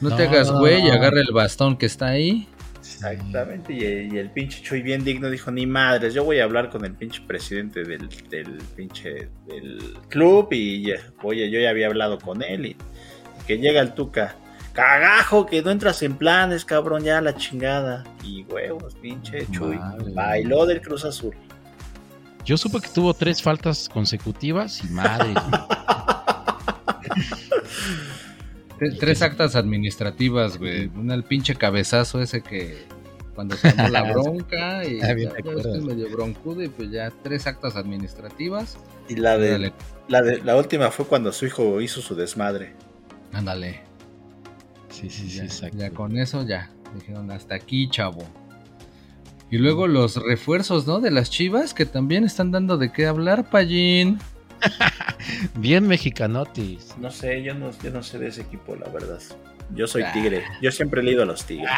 No, 0.00 0.10
No, 0.10 0.16
te 0.16 0.24
hagas 0.24 0.50
no, 0.50 0.58
güey 0.58 0.80
y 0.86 0.88
no. 0.88 0.92
agarra 0.92 1.20
el 1.20 1.32
bastón 1.32 1.76
que 1.76 1.86
está 1.86 2.08
ahí. 2.08 2.48
Exactamente, 2.80 3.74
y, 3.74 4.14
y 4.14 4.18
el 4.18 4.30
pinche 4.30 4.62
Chuy 4.62 4.82
bien 4.82 5.04
digno 5.04 5.28
dijo, 5.30 5.50
ni 5.50 5.66
madres, 5.66 6.14
yo 6.14 6.24
voy 6.24 6.38
a 6.40 6.44
hablar 6.44 6.70
con 6.70 6.84
el 6.84 6.94
pinche 6.94 7.20
presidente 7.26 7.84
del, 7.84 8.08
del 8.30 8.58
pinche 8.74 9.28
del 9.46 9.94
club 10.08 10.48
y 10.52 10.82
ya, 10.84 10.96
oye, 11.22 11.50
yo 11.50 11.60
ya 11.60 11.70
había 11.70 11.86
hablado 11.88 12.18
con 12.18 12.42
él 12.42 12.66
y, 12.66 12.70
y 12.70 13.46
que 13.46 13.58
llega 13.58 13.80
el 13.82 13.92
Tuca, 13.94 14.36
cagajo, 14.78 15.44
que 15.44 15.60
no 15.60 15.72
entras 15.72 16.00
en 16.04 16.16
planes, 16.16 16.64
cabrón, 16.64 17.02
ya 17.02 17.20
la 17.20 17.34
chingada. 17.36 18.04
Y 18.22 18.44
huevos, 18.44 18.94
pinche 18.94 19.44
Chuy, 19.50 19.76
Madre. 19.76 20.12
bailó 20.14 20.66
del 20.66 20.80
Cruz 20.80 21.04
Azul. 21.04 21.34
Yo 22.44 22.56
supe 22.56 22.80
que 22.80 22.88
tuvo 22.88 23.12
tres 23.12 23.42
faltas 23.42 23.88
consecutivas 23.88 24.82
y 24.84 24.88
madre. 24.88 25.34
Tres 29.00 29.22
actas 29.22 29.56
administrativas, 29.56 30.56
güey. 30.56 30.86
Una 30.94 31.14
el 31.14 31.24
pinche 31.24 31.56
cabezazo 31.56 32.22
ese 32.22 32.42
que 32.44 32.86
cuando 33.34 33.56
se 33.56 33.70
armó 33.70 33.88
la 33.88 34.02
bronca 34.12 34.84
y 34.84 35.00
Ah, 35.02 35.14
bien 35.14 35.32
ya, 35.44 35.80
medio 35.84 36.08
broncudo 36.10 36.62
y 36.62 36.68
pues 36.68 36.88
ya 36.92 37.10
tres 37.24 37.48
actas 37.48 37.74
administrativas. 37.74 38.78
Y 39.08 39.16
la 39.16 39.36
de, 39.36 39.72
la 40.06 40.22
de 40.22 40.38
la 40.44 40.54
última 40.56 40.92
fue 40.92 41.06
cuando 41.06 41.32
su 41.32 41.46
hijo 41.46 41.80
hizo 41.80 42.00
su 42.00 42.14
desmadre. 42.14 42.74
ándale. 43.32 43.87
Sí, 45.00 45.10
sí, 45.10 45.28
sí, 45.30 45.36
ya, 45.38 45.44
exacto. 45.44 45.76
ya 45.78 45.90
con 45.90 46.16
eso 46.18 46.44
ya. 46.46 46.70
Dijeron 46.94 47.30
hasta 47.30 47.54
aquí, 47.54 47.88
chavo. 47.88 48.24
Y 49.50 49.58
luego 49.58 49.86
los 49.86 50.16
refuerzos, 50.16 50.86
¿no? 50.86 51.00
De 51.00 51.10
las 51.10 51.30
chivas 51.30 51.72
que 51.74 51.86
también 51.86 52.24
están 52.24 52.50
dando 52.50 52.76
de 52.78 52.90
qué 52.92 53.06
hablar, 53.06 53.48
Pallín. 53.50 54.18
Bien 55.58 55.86
mexicanotis. 55.86 56.94
No 56.98 57.10
sé, 57.10 57.42
yo 57.42 57.54
no, 57.54 57.70
yo 57.82 57.90
no 57.90 58.02
sé 58.02 58.18
de 58.18 58.28
ese 58.28 58.42
equipo, 58.42 58.74
la 58.76 58.88
verdad. 58.90 59.20
Yo 59.74 59.86
soy 59.86 60.02
Ah. 60.02 60.12
tigre. 60.12 60.42
Yo 60.60 60.72
siempre 60.72 61.00
he 61.00 61.04
leído 61.04 61.22
a 61.22 61.26
los 61.26 61.44
tigres. 61.44 61.70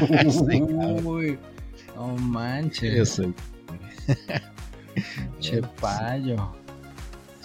Uy, 1.04 1.38
no 1.94 2.06
manches. 2.16 2.94
Yo 2.96 3.04
soy- 3.06 3.34
Che 5.40 5.60
payo. 5.80 6.56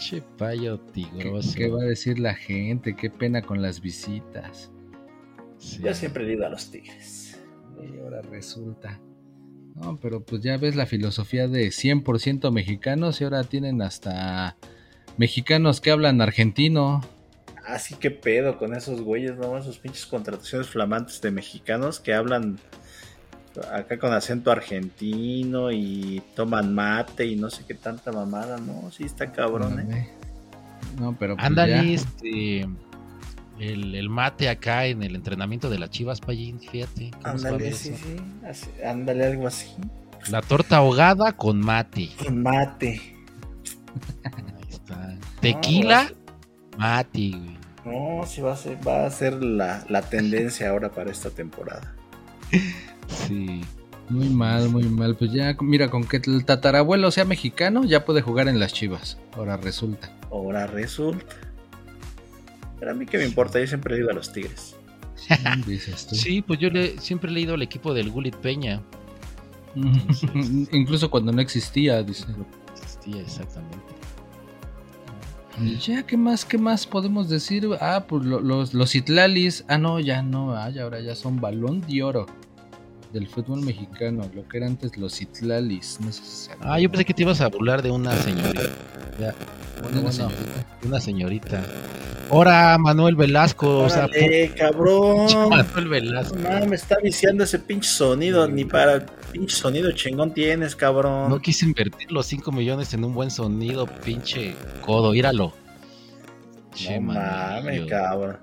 Che 0.01 0.23
payo 0.37 0.83
¿Qué, 0.87 0.91
tigroso. 0.93 1.53
qué 1.55 1.69
va 1.69 1.83
a 1.83 1.85
decir 1.85 2.17
la 2.17 2.33
gente? 2.33 2.95
Qué 2.95 3.11
pena 3.11 3.43
con 3.43 3.61
las 3.61 3.81
visitas. 3.81 4.71
Sí. 5.59 5.79
Yo 5.83 5.93
siempre 5.93 6.23
he 6.23 6.27
leído 6.27 6.47
a 6.47 6.49
los 6.49 6.71
tigres. 6.71 7.39
Y 7.79 7.99
ahora 7.99 8.21
resulta. 8.23 8.99
No, 9.75 9.99
pero 10.01 10.23
pues 10.23 10.41
ya 10.41 10.57
ves 10.57 10.75
la 10.75 10.87
filosofía 10.87 11.47
de 11.47 11.67
100% 11.67 12.51
mexicanos 12.51 13.21
y 13.21 13.25
ahora 13.25 13.43
tienen 13.43 13.83
hasta 13.83 14.57
mexicanos 15.17 15.79
que 15.81 15.91
hablan 15.91 16.19
argentino. 16.19 17.01
Así 17.63 17.93
que 17.93 18.09
pedo 18.09 18.57
con 18.57 18.75
esos 18.75 19.01
güeyes, 19.01 19.37
¿no? 19.37 19.55
Esos 19.55 19.77
pinches 19.77 20.07
contrataciones 20.07 20.67
flamantes 20.67 21.21
de 21.21 21.29
mexicanos 21.29 21.99
que 21.99 22.15
hablan 22.15 22.57
acá 23.71 23.97
con 23.99 24.13
acento 24.13 24.51
argentino 24.51 25.71
y 25.71 26.21
toman 26.35 26.73
mate 26.73 27.25
y 27.25 27.35
no 27.35 27.49
sé 27.49 27.63
qué 27.67 27.73
tanta 27.73 28.11
mamada, 28.11 28.57
¿no? 28.57 28.91
Sí, 28.91 29.03
está 29.03 29.31
cabrón, 29.31 29.79
¿eh? 29.79 29.81
Ándale. 29.81 30.09
No, 30.99 31.15
pero 31.17 31.35
pues 31.37 31.49
este. 32.01 32.67
El, 33.59 33.93
el 33.93 34.09
mate 34.09 34.49
acá 34.49 34.87
en 34.87 35.03
el 35.03 35.15
entrenamiento 35.15 35.69
de 35.69 35.77
las 35.77 35.91
chivas, 35.91 36.19
Payín, 36.19 36.59
fíjate. 36.59 37.11
¿cómo 37.23 37.37
se 37.37 37.43
va 37.43 37.49
a 37.49 37.53
Ándale, 37.53 37.73
sí, 37.73 37.93
sí. 37.95 38.15
así- 38.47 38.83
ándale, 38.83 39.25
algo 39.25 39.47
así. 39.47 39.67
La 40.29 40.41
torta 40.41 40.77
ahogada 40.77 41.33
con 41.33 41.59
mate. 41.59 42.09
Con 42.23 42.41
mate. 42.41 43.01
Ahí 44.23 44.65
está. 44.69 45.15
Tequila, 45.41 46.11
mate, 46.77 47.29
güey. 47.31 47.61
No, 47.85 48.25
sí 48.25 48.41
va 48.41 48.53
a 48.53 48.57
ser, 48.57 48.77
va 48.87 49.05
a 49.05 49.11
ser 49.11 49.43
la, 49.43 49.83
la 49.89 50.01
tendencia 50.01 50.69
ahora 50.69 50.91
para 50.91 51.11
esta 51.11 51.29
temporada. 51.29 51.95
Sí. 53.27 53.61
Muy 54.09 54.29
mal, 54.29 54.69
muy 54.69 54.83
mal. 54.83 55.15
Pues 55.15 55.31
ya, 55.31 55.55
mira, 55.61 55.89
con 55.89 56.03
que 56.03 56.17
el 56.17 56.43
tatarabuelo 56.45 57.11
sea 57.11 57.23
mexicano, 57.25 57.83
ya 57.85 58.03
puede 58.05 58.21
jugar 58.21 58.47
en 58.49 58.59
las 58.59 58.73
chivas. 58.73 59.17
Ahora 59.37 59.55
resulta. 59.57 60.11
Ahora 60.31 60.67
resulta. 60.67 61.25
Pero 62.79 62.91
a 62.91 62.93
mí 62.93 63.05
que 63.05 63.17
me 63.17 63.25
importa, 63.25 63.59
yo 63.59 63.67
siempre 63.67 63.95
he 63.95 63.99
ido 63.99 64.09
a 64.09 64.13
los 64.13 64.33
tigres. 64.33 64.75
Dices 65.65 66.07
tú. 66.07 66.15
Sí, 66.15 66.41
pues 66.41 66.59
yo 66.59 66.69
le, 66.69 66.99
siempre 66.99 67.29
he 67.29 67.33
leído 67.33 67.53
al 67.53 67.61
equipo 67.61 67.93
del 67.93 68.09
Gulit 68.11 68.35
Peña. 68.35 68.81
Incluso 70.71 71.09
cuando 71.09 71.31
no 71.31 71.41
existía, 71.41 72.03
dice. 72.03 72.25
Existía 72.75 73.21
exactamente. 73.21 73.77
Y 75.61 75.77
Ya, 75.77 76.03
¿qué 76.03 76.17
más, 76.17 76.43
qué 76.43 76.57
más 76.57 76.87
podemos 76.87 77.29
decir? 77.29 77.67
Ah, 77.79 78.05
pues 78.07 78.23
lo- 78.25 78.39
los, 78.41 78.73
los 78.73 78.95
Itlalis. 78.95 79.63
Ah, 79.67 79.77
no, 79.77 79.99
ya 79.99 80.21
no. 80.23 80.55
Ah, 80.55 80.69
ya 80.69 80.83
ahora 80.83 80.99
ya 81.01 81.15
son 81.15 81.39
balón 81.39 81.81
de 81.81 82.03
oro 82.03 82.25
del 83.13 83.27
fútbol 83.27 83.61
mexicano. 83.61 84.29
Lo 84.33 84.47
que 84.47 84.57
era 84.57 84.67
antes 84.67 84.97
los 84.97 85.21
Itlalis. 85.21 85.99
No 86.01 86.11
sé 86.11 86.23
si 86.23 86.49
Ah, 86.61 86.79
yo 86.79 86.89
pensé 86.89 87.05
que 87.05 87.13
te 87.13 87.23
ibas 87.23 87.41
a 87.41 87.47
burlar 87.49 87.81
de 87.81 87.91
una 87.91 88.15
señorita. 88.15 88.61
Ya, 89.19 89.33
Bueno, 89.81 90.01
bueno. 90.01 90.29
de 90.81 90.87
una 90.87 90.99
señorita. 90.99 91.63
Ahora 92.29 92.77
Manuel 92.77 93.15
Velasco. 93.15 93.79
O 93.79 93.89
sea, 93.89 94.05
¡Órale, 94.05 94.53
cabrón! 94.55 95.27
Manuel 95.49 95.87
Velasco. 95.89 96.35
No, 96.37 96.65
me 96.65 96.75
está 96.75 96.97
viciando 97.03 97.43
ese 97.43 97.59
pinche 97.59 97.89
sonido, 97.89 98.47
ni 98.47 98.63
para 98.63 99.05
pinche 99.31 99.55
sonido 99.55 99.91
chingón 99.91 100.33
tienes, 100.33 100.75
cabrón. 100.75 101.29
No 101.29 101.39
quise 101.41 101.65
invertir 101.65 102.11
los 102.11 102.25
5 102.27 102.51
millones 102.53 102.93
en 102.93 103.03
un 103.03 103.13
buen 103.13 103.29
sonido, 103.31 103.85
pinche 103.85 104.55
codo, 104.85 105.13
íralo. 105.13 105.53
No 106.89 107.01
mames, 107.01 107.85
cabrón. 107.89 108.37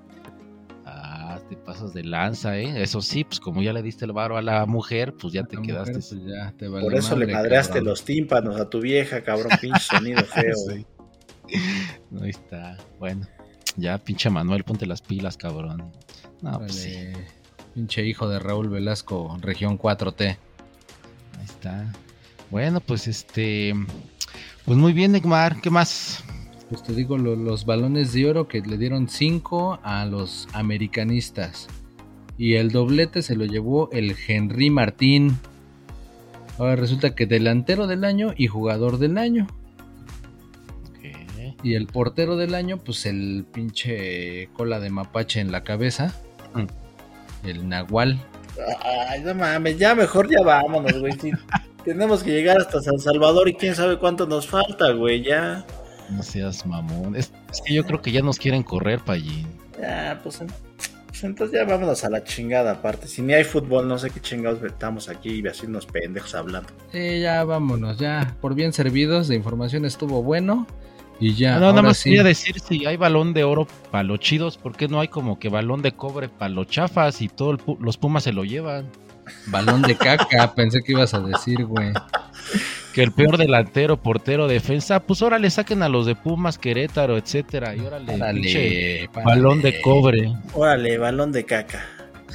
Te 1.49 1.57
pasas 1.57 1.94
de 1.94 2.05
lanza, 2.05 2.59
¿eh? 2.59 2.82
Eso 2.82 3.01
sí, 3.01 3.24
pues 3.24 3.40
como 3.40 3.62
ya 3.62 3.72
le 3.72 3.82
diste 3.82 4.05
el 4.05 4.12
varo 4.12 4.36
a 4.36 4.42
la 4.42 4.66
mujer, 4.66 5.14
pues 5.14 5.32
ya 5.32 5.44
te 5.44 5.57
la 5.57 5.62
quedaste. 5.62 5.96
mujer, 5.96 6.18
pues, 6.18 6.26
ya 6.26 6.53
te 6.59 6.68
valió 6.68 6.86
Por 6.88 6.94
eso 6.99 7.16
le 7.16 7.26
madre, 7.26 7.34
madreaste 7.36 7.72
cabrón. 7.74 7.86
los 7.86 8.05
tímpanos 8.05 8.61
a 8.61 8.68
tu 8.68 8.80
vieja, 8.80 9.22
cabrón, 9.22 9.51
pinche 9.61 9.80
sonido 9.80 10.22
feo. 10.24 10.55
Sí. 10.55 10.86
Ahí 12.20 12.30
está. 12.30 12.76
Bueno, 12.99 13.26
ya 13.76 13.96
pinche 13.96 14.28
Manuel, 14.28 14.64
ponte 14.64 14.84
las 14.84 15.01
pilas, 15.01 15.38
cabrón. 15.38 15.90
No, 16.42 16.59
pues 16.59 16.74
sí, 16.74 17.09
Pinche 17.74 18.05
hijo 18.05 18.28
de 18.28 18.38
Raúl 18.38 18.68
Velasco, 18.68 19.38
región 19.40 19.78
4T. 19.78 20.20
ahí 20.26 21.44
está. 21.44 21.90
Bueno, 22.51 22.80
pues 22.80 23.09
este. 23.09 23.74
Pues 24.66 24.76
muy 24.76 24.92
bien, 24.92 25.12
Neymar, 25.12 25.61
¿qué 25.62 25.70
más? 25.70 26.22
Pues 26.69 26.83
te 26.83 26.93
digo, 26.93 27.16
lo- 27.16 27.37
los 27.37 27.64
balones 27.64 28.12
de 28.12 28.29
oro 28.29 28.47
que 28.47 28.61
le 28.61 28.77
dieron 28.77 29.09
5 29.09 29.81
a 29.83 30.05
los 30.05 30.49
americanistas. 30.53 31.66
Y 32.37 32.55
el 32.55 32.71
doblete 32.71 33.23
se 33.23 33.37
lo 33.37 33.45
llevó 33.47 33.89
el 33.91 34.14
Henry 34.27 34.71
Martín. 34.71 35.39
Ahora 36.59 36.77
resulta 36.77 37.14
que 37.14 37.27
delantero 37.27 37.87
del 37.87 38.05
año 38.05 38.33
y 38.37 38.47
jugador 38.49 38.99
del 38.99 39.16
año. 39.19 39.47
Y 41.62 41.75
el 41.75 41.87
portero 41.87 42.37
del 42.37 42.55
año, 42.55 42.77
pues 42.79 43.05
el 43.07 43.45
pinche 43.53 44.49
cola 44.53 44.79
de 44.79 44.91
mapache 44.91 45.41
en 45.41 45.51
la 45.51 45.64
cabeza. 45.64 46.14
El 47.45 47.69
Nahual. 47.69 48.21
Ay, 49.09 49.23
no 49.23 49.35
mames, 49.35 49.79
ya 49.79 49.95
mejor 49.95 50.29
ya 50.31 50.43
vámonos, 50.45 50.99
güey. 51.01 51.12
sí. 51.14 51.31
tenemos 51.85 52.23
que 52.23 52.31
llegar 52.33 52.59
hasta 52.59 52.81
San 52.81 52.99
Salvador 52.99 53.49
y 53.49 53.55
quién 53.55 53.75
sabe 53.75 53.99
cuánto 53.99 54.27
nos 54.27 54.47
falta, 54.47 54.91
güey, 54.93 55.23
ya. 55.25 55.64
No 56.11 56.22
seas 56.22 56.64
mamón. 56.66 57.16
Es, 57.16 57.32
es 57.52 57.61
que 57.61 57.74
yo 57.74 57.84
creo 57.84 58.00
que 58.00 58.12
ya 58.12 58.22
nos 58.22 58.38
quieren 58.38 58.62
correr 58.62 59.00
para 59.00 59.16
allí. 59.16 59.46
Ya, 59.80 60.18
pues, 60.22 60.40
en- 60.40 60.48
pues 61.06 61.24
entonces 61.24 61.59
ya 61.59 61.64
vámonos 61.64 62.04
a 62.04 62.11
la 62.11 62.22
chingada 62.24 62.72
aparte. 62.72 63.09
Si 63.09 63.22
ni 63.22 63.32
hay 63.34 63.44
fútbol, 63.44 63.88
no 63.88 63.98
sé 63.98 64.11
qué 64.11 64.20
chingados 64.20 64.62
estamos 64.62 65.09
aquí 65.09 65.40
y 65.42 65.46
así 65.48 65.66
unos 65.66 65.86
pendejos 65.86 66.34
hablando. 66.34 66.68
Sí, 66.92 67.20
ya 67.20 67.44
vámonos, 67.44 67.98
ya. 67.98 68.36
Por 68.40 68.54
bien 68.54 68.72
servidos, 68.72 69.28
de 69.28 69.34
información 69.36 69.84
estuvo 69.84 70.22
bueno. 70.22 70.66
Y 71.20 71.34
ya. 71.34 71.56
Ah, 71.56 71.61
no, 71.61 71.70
nada 71.70 71.82
más 71.82 71.96
sí. 71.98 72.11
quería 72.11 72.22
decir 72.22 72.61
si 72.61 72.86
hay 72.86 72.96
balón 72.96 73.34
de 73.34 73.42
oro 73.44 73.66
para 73.90 74.04
los 74.04 74.20
chidos, 74.20 74.56
¿por 74.56 74.76
qué 74.76 74.86
no 74.86 75.00
hay 75.00 75.09
como 75.09 75.38
que 75.38 75.48
balón 75.48 75.82
de 75.82 75.92
cobre 75.92 76.28
para 76.28 76.48
los 76.50 76.68
chafas 76.68 77.20
y 77.22 77.28
todos 77.28 77.59
los 77.80 77.96
Pumas 77.96 78.22
se 78.22 78.32
lo 78.32 78.44
llevan? 78.44 78.86
Balón 79.48 79.82
de 79.82 79.96
caca, 79.96 80.52
pensé 80.54 80.80
que 80.82 80.92
ibas 80.92 81.14
a 81.14 81.20
decir, 81.20 81.64
güey. 81.66 81.92
Que 82.99 83.05
el 83.05 83.12
peor 83.12 83.36
delantero, 83.38 84.03
portero, 84.03 84.49
defensa, 84.49 84.99
pues 84.99 85.22
órale 85.22 85.51
saquen 85.51 85.84
a 85.84 85.88
los 85.88 86.05
de 86.05 86.16
Pumas, 86.16 86.59
Querétaro, 86.59 87.16
etcétera, 87.16 87.76
y 87.76 87.78
órale, 87.78 88.12
pinche 88.12 89.09
Dale, 89.14 89.24
balón 89.24 89.62
de 89.62 89.80
cobre. 89.80 90.32
Órale, 90.53 90.99
balón 90.99 91.30
de 91.30 91.44
caca. 91.44 91.86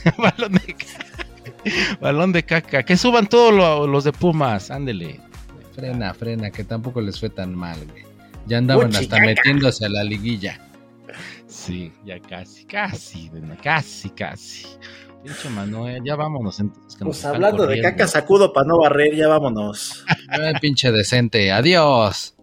balón 0.17 0.53
de 0.53 0.73
caca. 0.73 1.97
balón 1.99 2.31
de 2.31 2.43
caca, 2.43 2.83
que 2.83 2.95
suban 2.95 3.27
todos 3.27 3.53
lo- 3.53 3.87
los 3.87 4.05
de 4.05 4.13
Pumas, 4.13 4.71
ándele. 4.71 5.19
Frena, 5.75 6.13
frena, 6.13 6.49
que 6.49 6.63
tampoco 6.63 7.01
les 7.01 7.19
fue 7.19 7.29
tan 7.29 7.53
mal, 7.53 7.77
güey. 7.91 8.03
Ya 8.45 8.59
andaban 8.59 8.87
Uchi, 8.87 8.99
hasta 8.99 9.17
caca. 9.17 9.25
metiéndose 9.27 9.85
a 9.85 9.89
la 9.89 10.05
liguilla. 10.05 10.61
Sí, 11.45 11.91
ya 12.05 12.19
casi, 12.21 12.63
casi, 12.63 13.29
casi, 13.61 14.09
casi. 14.11 14.65
Pinche 15.23 15.49
Manuel, 15.49 16.03
ya 16.03 16.15
vámonos 16.15 16.59
entonces. 16.59 16.97
que 16.97 17.05
Pues 17.05 17.23
hablando 17.23 17.65
de 17.65 17.81
caca, 17.81 18.07
sacudo 18.07 18.51
para 18.51 18.67
no 18.67 18.77
barrer, 18.79 19.15
ya 19.15 19.27
vámonos. 19.29 20.03
Pinche 20.61 20.91
decente. 20.91 21.51
Adiós. 21.51 22.35